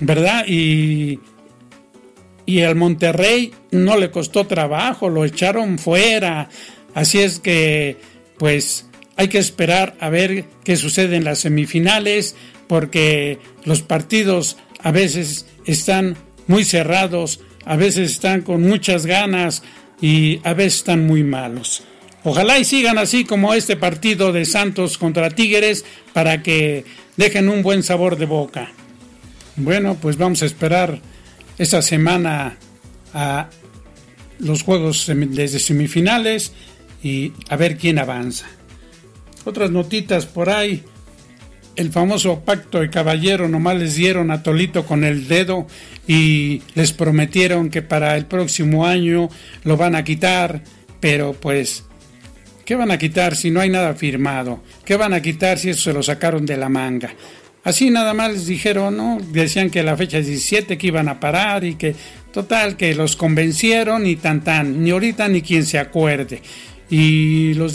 ¿verdad? 0.02 0.46
Y, 0.48 1.20
y 2.47 2.62
al 2.62 2.75
Monterrey 2.75 3.51
no 3.71 3.97
le 3.97 4.10
costó 4.10 4.47
trabajo, 4.47 5.10
lo 5.10 5.25
echaron 5.25 5.77
fuera. 5.77 6.49
Así 6.95 7.19
es 7.19 7.39
que, 7.39 7.97
pues, 8.39 8.88
hay 9.17 9.27
que 9.27 9.38
esperar 9.38 9.95
a 9.99 10.10
ver 10.10 10.45
qué 10.63 10.77
sucede 10.77 11.17
en 11.17 11.25
las 11.25 11.39
semifinales, 11.39 12.36
porque 12.67 13.38
los 13.65 13.81
partidos 13.81 14.57
a 14.81 14.91
veces 14.91 15.45
están 15.65 16.15
muy 16.47 16.63
cerrados, 16.63 17.41
a 17.65 17.75
veces 17.75 18.12
están 18.12 18.41
con 18.41 18.62
muchas 18.62 19.05
ganas 19.05 19.62
y 20.01 20.39
a 20.43 20.53
veces 20.53 20.75
están 20.75 21.05
muy 21.05 21.23
malos. 21.23 21.83
Ojalá 22.23 22.60
y 22.60 22.65
sigan 22.65 22.97
así 22.97 23.25
como 23.25 23.53
este 23.53 23.75
partido 23.75 24.31
de 24.31 24.45
Santos 24.45 24.97
contra 24.97 25.31
Tigres 25.31 25.83
para 26.13 26.41
que 26.43 26.86
dejen 27.17 27.49
un 27.49 27.62
buen 27.62 27.83
sabor 27.83 28.17
de 28.17 28.25
boca. 28.25 28.71
Bueno, 29.57 29.97
pues 30.01 30.17
vamos 30.17 30.43
a 30.43 30.45
esperar 30.45 31.01
esta 31.58 31.82
semana 31.82 32.58
a 33.13 33.50
los 34.39 34.63
juegos 34.63 35.06
desde 35.08 35.60
semifinales 35.60 36.54
y 37.04 37.34
a 37.50 37.56
ver 37.56 37.78
quién 37.78 38.00
avanza. 38.00 38.48
Otras 39.46 39.72
notitas 39.72 40.26
por 40.26 40.50
ahí 40.50 40.84
el 41.78 41.91
famoso 41.91 42.41
pacto 42.43 42.80
de 42.80 42.89
caballero 42.89 43.48
nomás 43.48 43.78
les 43.78 43.96
dieron 43.96 44.32
a 44.32 44.41
Tolito 44.41 44.86
con 44.86 45.04
el 45.04 45.28
dedo 45.28 45.67
y 46.08 46.63
les 46.74 46.91
prometieron 46.91 47.70
que 47.70 47.84
para 47.84 48.17
el 48.17 48.26
próximo 48.26 48.86
año 48.86 49.30
lo 49.63 49.78
van 49.78 49.96
a 49.96 50.04
quitar, 50.04 50.63
pero 51.00 51.34
pues, 51.34 51.84
¿qué 52.65 52.76
van 52.76 52.89
a 52.89 52.98
quitar 52.98 53.36
si 53.36 53.52
no 53.52 53.60
hay 53.60 53.70
nada 53.70 53.93
firmado? 53.93 54.63
¿Qué 54.84 54.98
van 54.98 55.13
a 55.13 55.22
quitar 55.22 55.60
si 55.60 55.70
eso 55.70 55.84
se 55.84 55.93
lo 55.93 56.02
sacaron 56.02 56.48
de 56.48 56.58
la 56.58 56.67
manga? 56.67 57.13
Así 57.67 57.89
nada 57.89 58.13
más 58.13 58.32
les 58.32 58.45
dijeron, 58.45 58.95
¿no? 58.95 59.17
Decían 59.32 59.69
que 59.69 59.84
la 59.84 59.97
fecha 59.97 60.19
es 60.19 60.27
17, 60.27 60.77
que 60.77 60.88
iban 60.88 61.10
a 61.10 61.19
parar 61.19 61.65
y 61.65 61.75
que 61.75 61.93
total, 62.32 62.77
que 62.77 62.95
los 62.95 63.17
convencieron 63.17 64.06
y 64.06 64.15
tan 64.15 64.41
tan, 64.41 64.82
ni 64.82 64.91
ahorita 64.91 65.27
ni 65.27 65.41
quien 65.41 65.65
se 65.65 65.77
acuerde 65.77 66.41
y 66.89 67.53
los, 67.56 67.73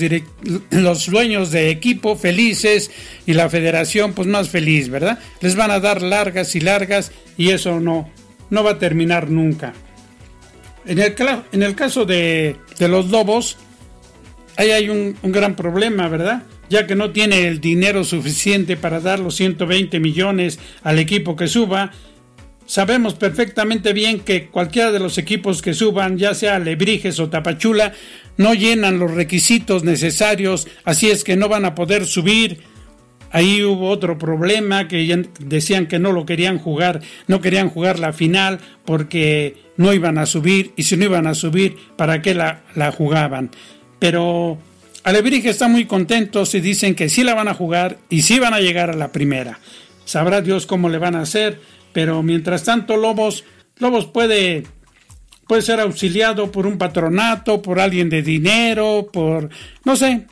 los 0.70 1.10
dueños 1.10 1.50
de 1.50 1.68
equipo 1.68 2.16
felices 2.16 2.90
y 3.26 3.34
la 3.34 3.50
federación 3.50 4.14
pues 4.14 4.26
más 4.26 4.48
feliz, 4.48 4.88
¿verdad? 4.88 5.18
Les 5.42 5.56
van 5.56 5.70
a 5.70 5.78
dar 5.80 6.00
largas 6.00 6.54
y 6.56 6.60
largas 6.60 7.12
y 7.36 7.50
eso 7.50 7.78
no, 7.78 8.10
no 8.48 8.64
va 8.64 8.70
a 8.70 8.78
terminar 8.78 9.28
nunca. 9.30 9.74
En 10.86 10.98
el, 11.00 11.14
en 11.52 11.62
el 11.62 11.74
caso 11.74 12.06
de, 12.06 12.56
los 12.78 13.10
Lobos, 13.10 13.58
ahí 14.56 14.70
hay 14.70 14.88
un, 14.88 15.16
gran 15.22 15.54
problema, 15.54 16.08
¿verdad? 16.08 16.44
Ya 16.72 16.86
que 16.86 16.94
no 16.94 17.10
tiene 17.10 17.48
el 17.48 17.60
dinero 17.60 18.02
suficiente 18.02 18.78
para 18.78 18.98
dar 19.00 19.18
los 19.18 19.36
120 19.36 20.00
millones 20.00 20.58
al 20.82 20.98
equipo 20.98 21.36
que 21.36 21.46
suba. 21.46 21.90
Sabemos 22.64 23.12
perfectamente 23.12 23.92
bien 23.92 24.20
que 24.20 24.46
cualquiera 24.46 24.90
de 24.90 24.98
los 24.98 25.18
equipos 25.18 25.60
que 25.60 25.74
suban, 25.74 26.16
ya 26.16 26.32
sea 26.32 26.58
Lebrijes 26.58 27.20
o 27.20 27.28
Tapachula, 27.28 27.92
no 28.38 28.54
llenan 28.54 28.98
los 28.98 29.10
requisitos 29.10 29.84
necesarios, 29.84 30.66
así 30.84 31.10
es 31.10 31.24
que 31.24 31.36
no 31.36 31.50
van 31.50 31.66
a 31.66 31.74
poder 31.74 32.06
subir 32.06 32.60
Ahí 33.32 33.62
hubo 33.62 33.88
otro 33.88 34.18
problema 34.18 34.88
que 34.88 35.26
decían 35.40 35.86
que 35.86 35.98
no 35.98 36.12
lo 36.12 36.26
querían 36.26 36.58
jugar, 36.58 37.00
no 37.26 37.40
querían 37.40 37.70
jugar 37.70 37.98
la 37.98 38.12
final 38.12 38.60
porque 38.84 39.56
no 39.78 39.94
iban 39.94 40.18
a 40.18 40.26
subir 40.26 40.72
y 40.76 40.82
si 40.82 40.98
no 40.98 41.06
iban 41.06 41.26
a 41.26 41.34
subir, 41.34 41.76
¿para 41.96 42.20
qué 42.20 42.34
la, 42.34 42.62
la 42.74 42.92
jugaban? 42.92 43.50
Pero 43.98 44.58
Alebrije 45.04 45.50
está 45.50 45.66
muy 45.66 45.86
contento 45.86 46.44
y 46.52 46.60
dicen 46.60 46.94
que 46.94 47.08
sí 47.08 47.24
la 47.24 47.34
van 47.34 47.48
a 47.48 47.54
jugar 47.54 47.98
y 48.08 48.22
sí 48.22 48.38
van 48.38 48.54
a 48.54 48.60
llegar 48.60 48.90
a 48.90 48.96
la 48.96 49.10
primera. 49.10 49.58
Sabrá 50.04 50.42
Dios 50.42 50.66
cómo 50.66 50.88
le 50.88 50.98
van 50.98 51.16
a 51.16 51.22
hacer, 51.22 51.60
pero 51.92 52.22
mientras 52.22 52.64
tanto 52.64 52.96
Lobos, 52.96 53.44
Lobos 53.78 54.06
puede 54.06 54.64
puede 55.48 55.62
ser 55.62 55.80
auxiliado 55.80 56.52
por 56.52 56.66
un 56.66 56.78
patronato, 56.78 57.60
por 57.60 57.80
alguien 57.80 58.08
de 58.08 58.22
dinero, 58.22 59.10
por 59.12 59.50
no 59.84 59.96
sé, 59.96 60.26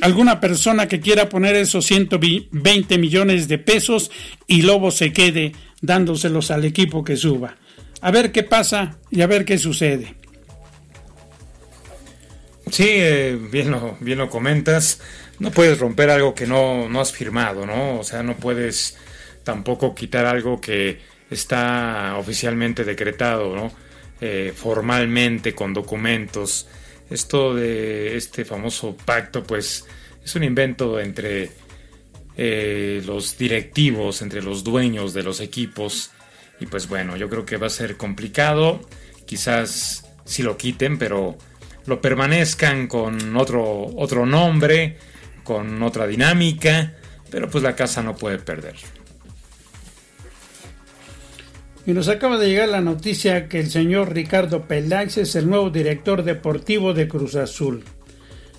alguna 0.00 0.40
persona 0.40 0.88
que 0.88 1.00
quiera 1.00 1.28
poner 1.28 1.54
esos 1.56 1.86
120 1.86 2.98
millones 2.98 3.48
de 3.48 3.58
pesos 3.58 4.10
y 4.46 4.62
Lobo 4.62 4.90
se 4.90 5.12
quede 5.12 5.52
dándoselos 5.80 6.50
al 6.50 6.64
equipo 6.64 7.04
que 7.04 7.16
suba. 7.16 7.56
A 8.00 8.10
ver 8.10 8.32
qué 8.32 8.42
pasa 8.42 8.98
y 9.10 9.22
a 9.22 9.26
ver 9.26 9.44
qué 9.44 9.58
sucede. 9.58 10.16
Sí, 12.70 12.86
eh, 12.88 13.38
bien, 13.50 13.70
lo, 13.70 13.96
bien 14.00 14.18
lo 14.18 14.28
comentas. 14.28 15.00
No 15.38 15.50
puedes 15.50 15.78
romper 15.78 16.10
algo 16.10 16.34
que 16.34 16.46
no, 16.46 16.88
no 16.88 17.00
has 17.00 17.12
firmado, 17.12 17.66
¿no? 17.66 17.98
O 17.98 18.04
sea, 18.04 18.22
no 18.22 18.36
puedes 18.36 18.96
tampoco 19.44 19.94
quitar 19.94 20.26
algo 20.26 20.60
que 20.60 21.00
está 21.30 22.16
oficialmente 22.18 22.84
decretado, 22.84 23.54
¿no? 23.54 23.72
Eh, 24.20 24.52
formalmente, 24.54 25.54
con 25.54 25.72
documentos. 25.72 26.66
Esto 27.08 27.54
de 27.54 28.16
este 28.16 28.44
famoso 28.44 28.96
pacto, 28.96 29.44
pues 29.44 29.86
es 30.24 30.34
un 30.34 30.44
invento 30.44 31.00
entre 31.00 31.50
eh, 32.36 33.02
los 33.06 33.38
directivos, 33.38 34.22
entre 34.22 34.42
los 34.42 34.64
dueños 34.64 35.14
de 35.14 35.22
los 35.22 35.40
equipos. 35.40 36.10
Y 36.60 36.66
pues 36.66 36.88
bueno, 36.88 37.16
yo 37.16 37.28
creo 37.28 37.46
que 37.46 37.56
va 37.56 37.68
a 37.68 37.70
ser 37.70 37.96
complicado. 37.96 38.80
Quizás 39.24 40.04
si 40.24 40.42
lo 40.42 40.56
quiten, 40.56 40.98
pero 40.98 41.38
lo 41.88 42.00
permanezcan 42.00 42.86
con 42.86 43.36
otro, 43.36 43.86
otro 43.96 44.26
nombre, 44.26 44.98
con 45.42 45.82
otra 45.82 46.06
dinámica. 46.06 46.94
Pero 47.30 47.48
pues 47.48 47.64
la 47.64 47.74
casa 47.74 48.02
no 48.02 48.14
puede 48.14 48.38
perder. 48.38 48.76
Y 51.86 51.92
nos 51.92 52.08
acaba 52.08 52.36
de 52.36 52.48
llegar 52.48 52.68
la 52.68 52.82
noticia 52.82 53.48
que 53.48 53.60
el 53.60 53.70
señor 53.70 54.12
Ricardo 54.12 54.68
Peláez 54.68 55.16
es 55.16 55.34
el 55.36 55.48
nuevo 55.48 55.70
director 55.70 56.22
deportivo 56.22 56.92
de 56.92 57.08
Cruz 57.08 57.34
Azul. 57.34 57.82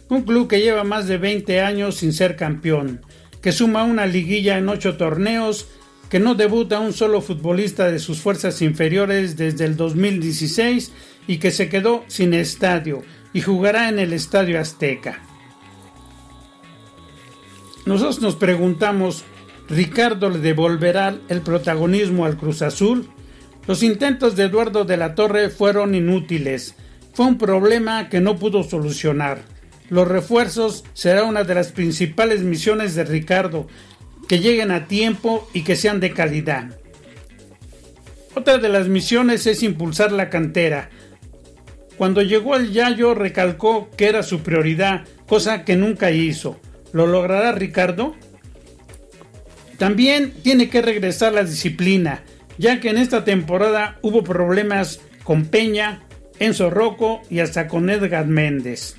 Un 0.10 0.24
club 0.24 0.48
que 0.48 0.62
lleva 0.62 0.84
más 0.84 1.08
de 1.08 1.20
20 1.20 1.62
años 1.62 1.98
sin 1.98 2.12
ser 2.12 2.36
campeón, 2.36 3.02
que 3.42 3.52
suma 3.52 3.84
una 3.84 4.08
liguilla 4.08 4.58
en 4.58 4.68
ocho 4.68 4.98
torneos, 4.98 5.68
que 6.10 6.20
no 6.20 6.34
debuta 6.34 6.80
un 6.80 6.92
solo 6.92 7.22
futbolista 7.22 7.92
de 7.92 8.00
sus 8.00 8.20
fuerzas 8.20 8.64
inferiores 8.64 9.38
desde 9.38 9.66
el 9.66 9.78
2016 9.78 10.92
y 11.28 11.38
que 11.38 11.52
se 11.52 11.70
quedó 11.70 12.04
sin 12.08 12.34
estadio 12.34 13.04
y 13.34 13.42
jugará 13.42 13.90
en 13.90 14.00
el 14.00 14.14
Estadio 14.14 14.60
Azteca. 14.60 15.20
Nosotros 17.86 18.22
nos 18.22 18.36
preguntamos, 18.36 19.24
¿Ricardo 19.68 20.30
le 20.30 20.40
devolverá 20.40 21.18
el 21.30 21.42
protagonismo 21.42 22.26
al 22.26 22.38
Cruz 22.38 22.62
Azul? 22.62 23.10
Los 23.68 23.84
intentos 23.84 24.36
de 24.36 24.46
Eduardo 24.46 24.84
de 24.84 24.98
la 24.98 25.14
Torre 25.14 25.50
fueron 25.50 25.94
inútiles. 25.94 26.76
Fue 27.14 27.26
un 27.26 27.38
problema 27.38 28.10
que 28.10 28.20
no 28.20 28.38
pudo 28.38 28.64
solucionar. 28.64 29.44
Los 29.90 30.08
refuerzos 30.08 30.84
será 30.94 31.24
una 31.24 31.44
de 31.44 31.56
las 31.56 31.72
principales 31.72 32.42
misiones 32.42 32.96
de 32.96 33.04
Ricardo, 33.04 33.68
que 34.28 34.40
lleguen 34.40 34.72
a 34.72 34.88
tiempo 34.88 35.48
y 35.54 35.64
que 35.64 35.76
sean 35.76 36.00
de 36.00 36.14
calidad. 36.14 36.80
Otra 38.36 38.60
de 38.60 38.70
las 38.70 38.88
misiones 38.88 39.48
es 39.48 39.64
impulsar 39.64 40.12
la 40.12 40.30
cantera. 40.30 40.90
Cuando 42.00 42.24
llegó 42.24 42.56
el 42.56 42.72
Yayo 42.72 43.14
recalcó 43.14 43.92
que 43.96 44.08
era 44.08 44.24
su 44.24 44.40
prioridad, 44.40 45.06
cosa 45.28 45.64
que 45.64 45.76
nunca 45.76 46.10
hizo. 46.10 46.60
¿Lo 46.94 47.06
logrará 47.06 47.52
Ricardo? 47.52 48.16
También 49.78 50.32
tiene 50.42 50.70
que 50.70 50.82
regresar 50.82 51.34
la 51.34 51.44
disciplina 51.44 52.24
ya 52.60 52.82
que 52.82 52.90
en 52.90 52.98
esta 52.98 53.24
temporada 53.24 53.98
hubo 54.02 54.22
problemas 54.22 55.00
con 55.24 55.46
Peña, 55.46 56.04
Enzo 56.40 56.70
Rocco 56.70 57.22
y 57.30 57.40
hasta 57.40 57.68
con 57.70 57.90
Edgar 57.90 58.28
Méndez. 58.28 58.98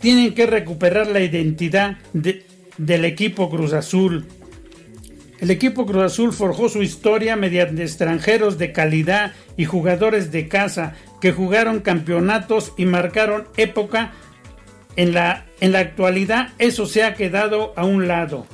Tienen 0.00 0.32
que 0.32 0.46
recuperar 0.46 1.08
la 1.08 1.20
identidad 1.20 1.98
del 2.12 3.04
equipo 3.04 3.50
Cruz 3.50 3.72
Azul. 3.72 4.26
El 5.40 5.50
equipo 5.50 5.86
Cruz 5.86 6.04
Azul 6.04 6.32
forjó 6.32 6.68
su 6.68 6.84
historia 6.84 7.34
mediante 7.34 7.82
extranjeros 7.82 8.58
de 8.58 8.72
calidad 8.72 9.32
y 9.56 9.64
jugadores 9.64 10.30
de 10.30 10.46
casa 10.46 10.94
que 11.20 11.32
jugaron 11.32 11.80
campeonatos 11.80 12.72
y 12.76 12.84
marcaron 12.84 13.48
época. 13.56 14.12
En 14.96 15.14
la, 15.14 15.46
en 15.60 15.70
la 15.72 15.78
actualidad 15.78 16.54
eso 16.58 16.86
se 16.86 17.04
ha 17.04 17.14
quedado 17.14 17.72
a 17.76 17.84
un 17.84 18.08
lado 18.08 18.46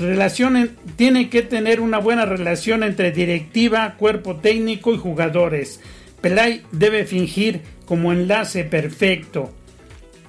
Relación 0.00 0.78
tiene 0.96 1.28
que 1.28 1.42
tener 1.42 1.78
una 1.78 1.98
buena 1.98 2.24
relación 2.24 2.82
entre 2.82 3.12
directiva, 3.12 3.96
cuerpo 3.98 4.36
técnico 4.36 4.94
y 4.94 4.98
jugadores. 4.98 5.80
Pelay 6.22 6.62
debe 6.72 7.04
fingir 7.04 7.60
como 7.84 8.10
enlace 8.10 8.64
perfecto. 8.64 9.52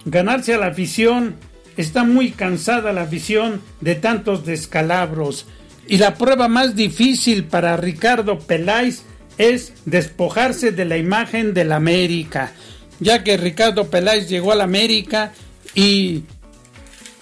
Ganarse 0.04 0.54
a 0.54 0.58
la 0.58 0.68
afición. 0.68 1.38
Está 1.78 2.04
muy 2.04 2.32
cansada 2.32 2.92
la 2.92 3.04
afición 3.04 3.62
de 3.80 3.96
tantos 3.96 4.46
descalabros. 4.46 5.48
Y 5.88 6.00
la 6.00 6.16
prueba 6.16 6.50
más 6.50 6.76
difícil 6.76 7.46
para 7.46 7.78
Ricardo 7.78 8.40
Peláez 8.40 9.04
es 9.38 9.74
despojarse 9.86 10.72
de 10.72 10.86
la 10.86 10.98
imagen 10.98 11.54
del 11.54 11.72
América, 11.72 12.54
ya 13.00 13.24
que 13.24 13.38
Ricardo 13.38 13.90
Peláez 13.90 14.30
llegó 14.30 14.52
al 14.52 14.62
América 14.62 15.34
y 15.74 16.24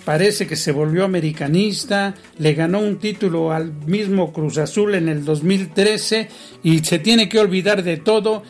parece 0.06 0.48
que 0.48 0.56
se 0.56 0.72
volvió 0.72 1.06
americanista, 1.06 2.16
le 2.38 2.54
ganó 2.54 2.80
un 2.80 2.98
título 2.98 3.52
al 3.52 3.72
mismo 3.86 4.34
Cruz 4.34 4.58
Azul 4.58 4.96
en 4.96 5.08
el 5.08 5.24
2013 5.24 6.30
y 6.64 6.80
se 6.80 7.00
tiene 7.00 7.30
que 7.30 7.40
olvidar 7.40 7.84
de 7.84 7.98
todo 7.98 8.44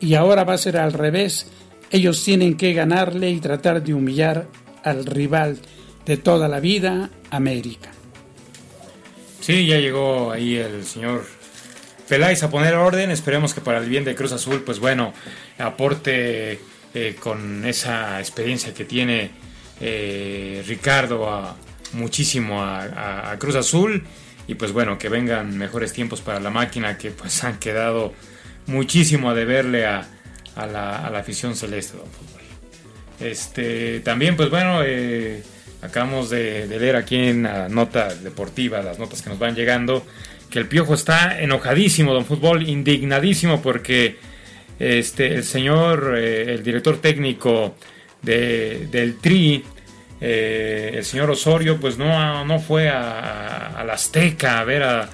y 0.00 0.14
ahora 0.14 0.44
va 0.44 0.54
a 0.54 0.58
ser 0.58 0.76
al 0.76 0.92
revés. 0.92 1.46
Ellos 1.90 2.22
tienen 2.24 2.56
que 2.56 2.72
ganarle 2.72 3.30
y 3.30 3.40
tratar 3.40 3.82
de 3.82 3.94
humillar 3.94 4.48
al 4.82 5.06
rival 5.06 5.58
de 6.04 6.16
toda 6.16 6.48
la 6.48 6.60
vida, 6.60 7.10
América. 7.30 7.90
Sí, 9.40 9.66
ya 9.66 9.78
llegó 9.78 10.32
ahí 10.32 10.56
el 10.56 10.84
señor 10.84 11.24
Peláez 12.08 12.42
a 12.42 12.50
poner 12.50 12.74
orden. 12.74 13.10
Esperemos 13.10 13.54
que 13.54 13.60
para 13.60 13.78
el 13.78 13.88
bien 13.88 14.04
de 14.04 14.14
Cruz 14.14 14.32
Azul, 14.32 14.62
pues 14.64 14.78
bueno, 14.78 15.12
aporte 15.58 16.60
eh, 16.94 17.16
con 17.18 17.64
esa 17.64 18.20
experiencia 18.20 18.72
que 18.72 18.84
tiene 18.84 19.30
eh, 19.80 20.64
Ricardo 20.66 21.28
a, 21.28 21.56
muchísimo 21.92 22.62
a, 22.62 23.36
Cruz 23.38 23.56
Azul 23.56 24.04
y 24.48 24.54
pues 24.54 24.72
bueno, 24.72 24.98
que 24.98 25.08
vengan 25.08 25.56
mejores 25.58 25.92
tiempos 25.92 26.20
para 26.20 26.40
la 26.40 26.50
máquina 26.50 26.96
que 26.96 27.10
pues 27.10 27.42
han 27.44 27.58
quedado 27.58 28.14
muchísimo 28.66 29.30
a 29.30 29.34
deberle 29.34 29.86
a, 29.86 30.06
la, 30.56 31.06
afición 31.18 31.54
celeste. 31.54 31.98
Este, 33.20 34.00
también 34.00 34.36
pues 34.36 34.50
bueno, 34.50 34.82
eh, 34.84 35.42
acabamos 35.82 36.30
de, 36.30 36.66
leer 36.66 36.96
aquí 36.96 37.16
en 37.16 37.42
la 37.44 37.68
nota 37.68 38.14
deportiva, 38.14 38.82
las 38.82 38.98
notas 38.98 39.22
que 39.22 39.30
nos 39.30 39.38
van 39.38 39.54
llegando, 39.54 40.04
que 40.50 40.58
el 40.58 40.66
Piojo 40.66 40.94
está 40.94 41.40
enojadísimo, 41.40 42.12
don 42.12 42.24
Fútbol, 42.24 42.68
indignadísimo 42.68 43.60
porque 43.62 44.16
este, 44.78 45.34
el 45.34 45.44
señor, 45.44 46.14
eh, 46.16 46.54
el 46.54 46.62
director 46.62 46.98
técnico 46.98 47.76
del 48.22 49.16
Tri, 49.20 49.64
eh, 50.20 50.92
el 50.94 51.04
señor 51.04 51.30
Osorio, 51.30 51.78
pues 51.78 51.98
no, 51.98 52.44
no 52.44 52.58
fue 52.58 52.88
a, 52.88 53.82
la 53.86 53.92
Azteca 53.92 54.60
a 54.60 54.64
ver 54.64 54.82
a, 54.82 55.08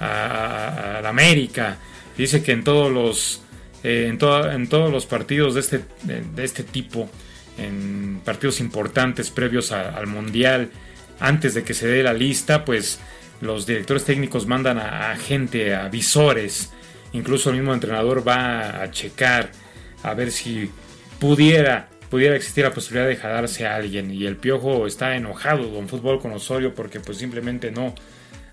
la 0.00 1.08
América. 1.08 1.78
Dice 2.16 2.42
que 2.42 2.52
en 2.52 2.64
todos 2.64 2.92
los, 2.92 3.42
eh, 3.82 4.08
en, 4.08 4.18
en, 4.52 4.68
todos 4.68 4.90
los 4.90 5.06
partidos 5.06 5.54
de 5.54 5.60
este, 5.60 5.80
de, 6.02 6.44
este 6.44 6.64
tipo, 6.64 7.08
en 7.58 8.20
partidos 8.24 8.60
importantes 8.60 9.30
previos 9.30 9.72
al 9.72 10.06
Mundial, 10.06 10.70
antes 11.20 11.54
de 11.54 11.62
que 11.62 11.72
se 11.72 11.86
dé 11.86 12.02
la 12.02 12.12
lista, 12.12 12.64
pues 12.64 12.98
los 13.40 13.66
directores 13.66 14.04
técnicos 14.04 14.46
mandan 14.46 14.78
a, 14.78 15.14
gente, 15.16 15.74
a 15.74 15.88
visores, 15.88 16.72
incluso 17.12 17.50
el 17.50 17.56
mismo 17.56 17.74
entrenador 17.74 18.26
va 18.26 18.82
a 18.82 18.90
checar 18.90 19.50
a 20.02 20.14
ver 20.14 20.30
si 20.30 20.70
pudiera 21.18 21.88
pudiera 22.08 22.36
existir 22.36 22.64
la 22.64 22.72
posibilidad 22.72 23.08
de 23.08 23.16
jalarse 23.16 23.66
a 23.66 23.74
alguien. 23.74 24.12
Y 24.12 24.26
el 24.26 24.36
Piojo 24.36 24.86
está 24.86 25.16
enojado 25.16 25.64
don 25.68 25.88
fútbol 25.88 26.20
con 26.20 26.32
Osorio 26.32 26.74
porque 26.74 27.00
pues 27.00 27.18
simplemente 27.18 27.70
no 27.72 27.94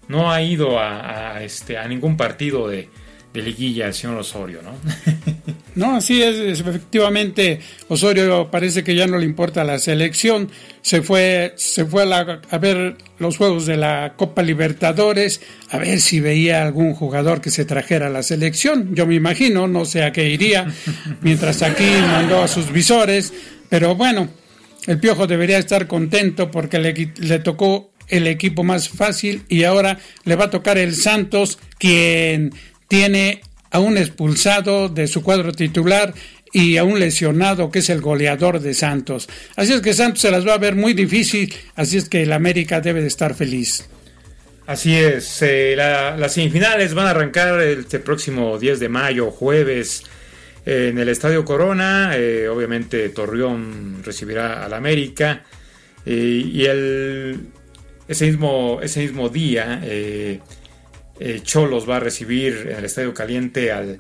no 0.08 0.32
ha 0.32 0.42
ido 0.42 0.80
a, 0.80 1.42
este 1.44 1.78
a 1.78 1.88
ningún 1.88 2.18
partido 2.18 2.68
de, 2.68 2.90
de 3.34 3.42
liguilla 3.42 3.88
el 3.88 3.94
señor 3.94 4.18
Osorio, 4.18 4.60
¿no? 4.62 4.76
no, 5.76 5.96
así 5.96 6.22
es, 6.22 6.60
efectivamente 6.60 7.60
Osorio 7.88 8.50
parece 8.52 8.84
que 8.84 8.96
ya 8.96 9.08
no 9.08 9.18
le 9.18 9.26
importa 9.26 9.64
la 9.64 9.80
selección, 9.80 10.52
se 10.82 11.02
fue, 11.02 11.54
se 11.58 11.86
fue 11.86 12.04
a, 12.04 12.42
a, 12.50 12.58
ver 12.60 12.96
los 13.18 13.38
juegos 13.38 13.66
de 13.66 13.78
la 13.78 14.14
Copa 14.16 14.44
Libertadores, 14.44 15.42
a 15.72 15.80
ver 15.80 16.00
si 16.00 16.20
veía 16.20 16.62
algún 16.62 16.94
jugador 16.94 17.42
que 17.42 17.50
se 17.50 17.66
trajera 17.66 18.08
a 18.08 18.12
la 18.12 18.22
selección, 18.22 18.94
yo 18.94 19.08
me 19.08 19.16
imagino, 19.16 19.68
no 19.68 19.86
sé 19.86 20.04
a 20.04 20.12
qué 20.12 20.30
iría, 20.30 20.72
mientras 21.22 21.64
aquí 21.64 21.90
mandó 22.06 22.44
a 22.44 22.48
sus 22.48 22.72
visores, 22.72 23.34
pero 23.68 23.96
bueno, 23.96 24.30
el 24.86 25.00
Piojo 25.00 25.26
debería 25.26 25.58
estar 25.58 25.88
contento 25.88 26.52
porque 26.52 26.78
le, 26.78 27.14
le 27.18 27.40
tocó 27.40 27.94
el 28.10 28.28
equipo 28.28 28.64
más 28.64 28.90
fácil 28.90 29.44
y 29.48 29.64
ahora 29.64 29.98
le 30.26 30.36
va 30.36 30.46
a 30.46 30.50
tocar 30.50 30.78
el 30.78 30.96
Santos, 30.96 31.58
quien 31.80 32.54
tiene 32.88 33.42
a 33.72 33.80
un 33.80 33.98
expulsado 33.98 34.88
de 34.88 35.08
su 35.08 35.24
cuadro 35.24 35.52
titular 35.52 36.14
y 36.54 36.78
a 36.78 36.84
un 36.84 37.00
lesionado 37.00 37.72
que 37.72 37.80
es 37.80 37.90
el 37.90 38.00
goleador 38.00 38.60
de 38.60 38.76
Santos. 38.76 39.28
Así 39.56 39.74
es 39.74 39.82
que 39.82 39.94
Santos 39.94 40.22
se 40.22 40.32
las 40.32 40.48
va 40.48 40.54
a 40.54 40.60
ver 40.60 40.76
muy 40.76 40.94
difícil, 40.94 41.54
así 41.76 41.98
es 41.98 42.08
que 42.08 42.22
el 42.22 42.32
América 42.32 42.80
debe 42.80 43.02
de 43.02 43.08
estar 43.08 43.34
feliz. 43.34 43.90
Así 44.68 44.96
es, 44.96 45.42
eh, 45.42 45.76
las 45.76 46.34
semifinales 46.34 46.94
van 46.94 47.08
a 47.08 47.10
arrancar 47.10 47.60
este 47.62 48.00
próximo 48.00 48.58
10 48.58 48.80
de 48.80 48.90
mayo, 48.90 49.32
jueves, 49.32 50.04
en 50.66 50.98
el 51.00 51.10
Estadio 51.10 51.44
Corona. 51.44 52.12
Eh, 52.16 52.48
obviamente 52.48 53.10
Torreón 53.10 54.02
recibirá 54.04 54.64
al 54.64 54.74
América 54.74 55.44
eh, 56.06 56.44
y 56.46 56.64
el, 56.66 57.48
ese, 58.08 58.28
mismo, 58.28 58.80
ese 58.82 59.02
mismo 59.02 59.28
día 59.28 59.82
eh, 61.20 61.42
Cholos 61.44 61.88
va 61.90 61.98
a 61.98 62.00
recibir 62.00 62.68
en 62.70 62.78
el 62.78 62.86
Estadio 62.86 63.14
Caliente 63.14 63.72
al, 63.72 64.00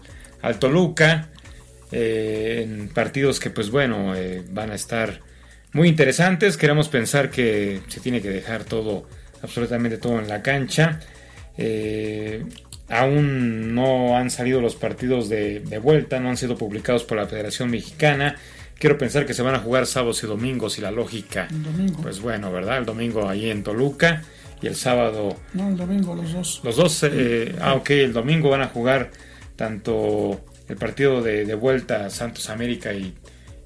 Toluca. 0.60 1.30
Eh, 1.92 2.64
en 2.64 2.90
partidos 2.90 3.40
que 3.40 3.52
pues 3.52 3.70
bueno 3.70 4.16
eh, 4.16 4.42
van 4.50 4.72
a 4.72 4.76
estar 4.76 5.22
muy 5.74 5.90
interesantes. 5.90 6.58
Queremos 6.58 6.90
pensar 6.90 7.30
que 7.30 7.82
se 7.88 8.00
tiene 8.00 8.22
que 8.22 8.30
dejar 8.30 8.64
todo, 8.64 9.08
absolutamente 9.42 9.98
todo 9.98 10.20
en 10.20 10.28
la 10.28 10.42
cancha. 10.42 11.00
aún 12.90 13.76
no 13.76 14.18
han 14.18 14.30
salido 14.30 14.60
los 14.60 14.76
partidos 14.76 15.30
de, 15.30 15.60
de, 15.60 15.78
vuelta, 15.78 16.20
no 16.20 16.30
han 16.30 16.38
sido 16.38 16.58
publicados 16.58 17.04
por 17.04 17.18
la 17.18 17.28
Federación 17.28 17.70
Mexicana. 17.70 18.36
Quiero 18.80 18.98
pensar 18.98 19.26
que 19.26 19.34
se 19.34 19.44
van 19.44 19.56
a 19.56 19.60
jugar 19.60 19.86
sábados 19.86 20.24
y 20.24 20.28
domingos 20.28 20.78
y 20.78 20.82
la 20.82 20.92
lógica, 20.92 21.48
pues 22.02 22.20
bueno, 22.20 22.52
¿verdad? 22.52 22.80
El 22.80 22.86
domingo 22.86 23.30
ahí 23.30 23.50
en 23.50 23.64
Toluca 23.64 24.24
y 24.64 24.68
el 24.68 24.76
sábado. 24.76 25.36
No, 25.54 25.68
el 25.68 25.76
domingo 25.76 26.16
los 26.16 26.32
dos. 26.32 26.62
Los 26.64 26.78
dos, 26.78 27.04
eh, 27.04 27.54
ah, 27.62 27.74
ok, 27.74 27.90
el 27.92 28.14
domingo 28.14 28.50
van 28.50 28.62
a 28.62 28.68
jugar 28.68 29.12
tanto 29.58 30.42
el 30.70 30.78
partido 30.78 31.22
de, 31.22 31.54
vuelta 31.54 32.10
Santos 32.10 32.50
América 32.50 32.94
y, 32.94 33.14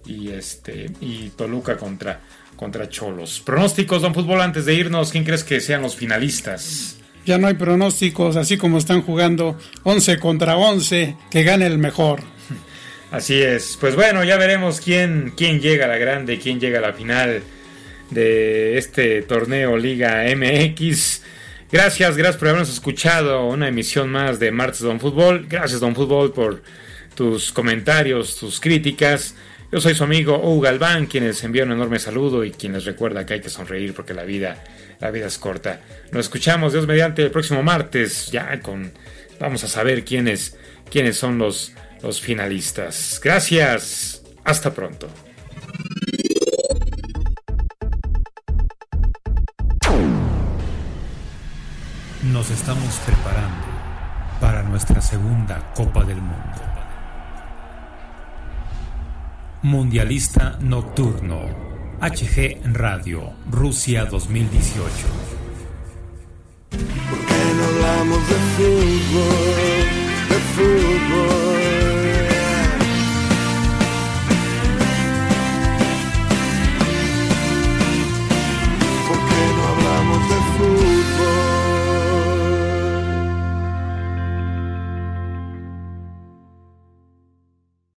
y, 0.08 0.30
este, 0.30 0.90
y 1.00 1.30
Toluca 1.30 1.78
contra, 1.78 2.20
contra 2.56 2.90
Cholos. 2.90 3.42
Pronósticos, 3.46 4.02
don 4.02 4.16
Fútbol, 4.16 4.42
antes 4.42 4.66
de 4.66 4.74
irnos, 4.74 5.12
¿quién 5.12 5.24
crees 5.24 5.44
que 5.44 5.62
sean 5.62 5.84
los 5.84 5.96
finalistas? 5.96 6.98
Ya 7.28 7.38
no 7.38 7.46
hay 7.46 7.54
pronósticos, 7.54 8.36
así 8.36 8.58
como 8.58 8.80
están 8.80 9.04
jugando 9.04 9.56
11 9.84 10.18
contra 10.18 10.58
11, 10.58 11.16
que 11.30 11.44
gane 11.44 11.68
el 11.68 11.78
mejor. 11.78 12.22
Así 13.12 13.36
es, 13.36 13.78
pues 13.80 13.96
bueno, 13.96 14.24
ya 14.26 14.36
veremos 14.36 14.82
quién, 14.82 15.34
quién 15.38 15.62
llega 15.62 15.86
a 15.86 15.88
la 15.88 15.98
grande, 15.98 16.40
quién 16.40 16.60
llega 16.60 16.80
a 16.80 16.82
la 16.82 16.94
final 16.94 17.42
de 18.10 18.78
este 18.78 19.22
torneo 19.22 19.78
Liga 19.78 20.24
MX. 20.36 21.22
Gracias, 21.72 22.16
gracias 22.16 22.38
por 22.38 22.48
habernos 22.48 22.70
escuchado 22.70 23.46
una 23.46 23.68
emisión 23.68 24.10
más 24.10 24.40
de 24.40 24.52
Martes 24.52 24.82
Don 24.82 25.00
Fútbol. 25.00 25.48
Gracias 25.50 25.80
Don 25.80 25.96
Fútbol 25.96 26.32
por 26.32 26.62
tus 27.16 27.52
comentarios, 27.52 28.38
tus 28.38 28.60
críticas. 28.60 29.36
Yo 29.72 29.82
soy 29.82 29.96
su 29.96 30.06
amigo 30.06 30.38
Hugo 30.38 30.62
Galván, 30.62 31.08
quien 31.08 31.26
les 31.26 31.44
envía 31.44 31.64
un 31.64 31.74
enorme 31.74 32.00
saludo 32.00 32.46
y 32.46 32.52
quien 32.52 32.72
les 32.72 32.86
recuerda 32.86 33.26
que 33.26 33.34
hay 33.34 33.42
que 33.42 33.50
sonreír 33.50 33.94
porque 33.94 34.14
la 34.14 34.24
vida, 34.24 34.64
la 35.02 35.12
vida 35.12 35.28
es 35.28 35.38
corta. 35.38 35.82
Nos 36.12 36.28
escuchamos 36.28 36.72
Dios 36.72 36.88
mediante 36.88 37.24
el 37.24 37.32
próximo 37.32 37.64
martes, 37.64 38.32
ya 38.32 38.60
con 38.62 38.94
vamos 39.40 39.66
a 39.66 39.68
saber 39.68 40.06
quiénes, 40.06 40.56
quiénes 40.90 41.18
son 41.18 41.38
los, 41.38 41.74
los 42.02 42.22
finalistas. 42.22 43.20
Gracias, 43.22 44.24
hasta 44.46 44.74
pronto. 44.74 45.10
Nos 52.38 52.52
estamos 52.52 52.94
preparando 53.04 53.66
para 54.40 54.62
nuestra 54.62 55.02
segunda 55.02 55.74
Copa 55.74 56.04
del 56.04 56.18
Mundo. 56.18 56.62
Mundialista 59.64 60.56
Nocturno, 60.62 61.48
HG 62.00 62.62
Radio, 62.74 63.34
Rusia 63.50 64.06
2018. 64.06 64.86
¿Por 66.70 66.80
qué 67.26 67.44
no 67.58 67.64
hablamos 67.64 68.30
de 68.30 68.36
fútbol? 68.56 69.88
De 70.30 70.36
fútbol 70.54 71.57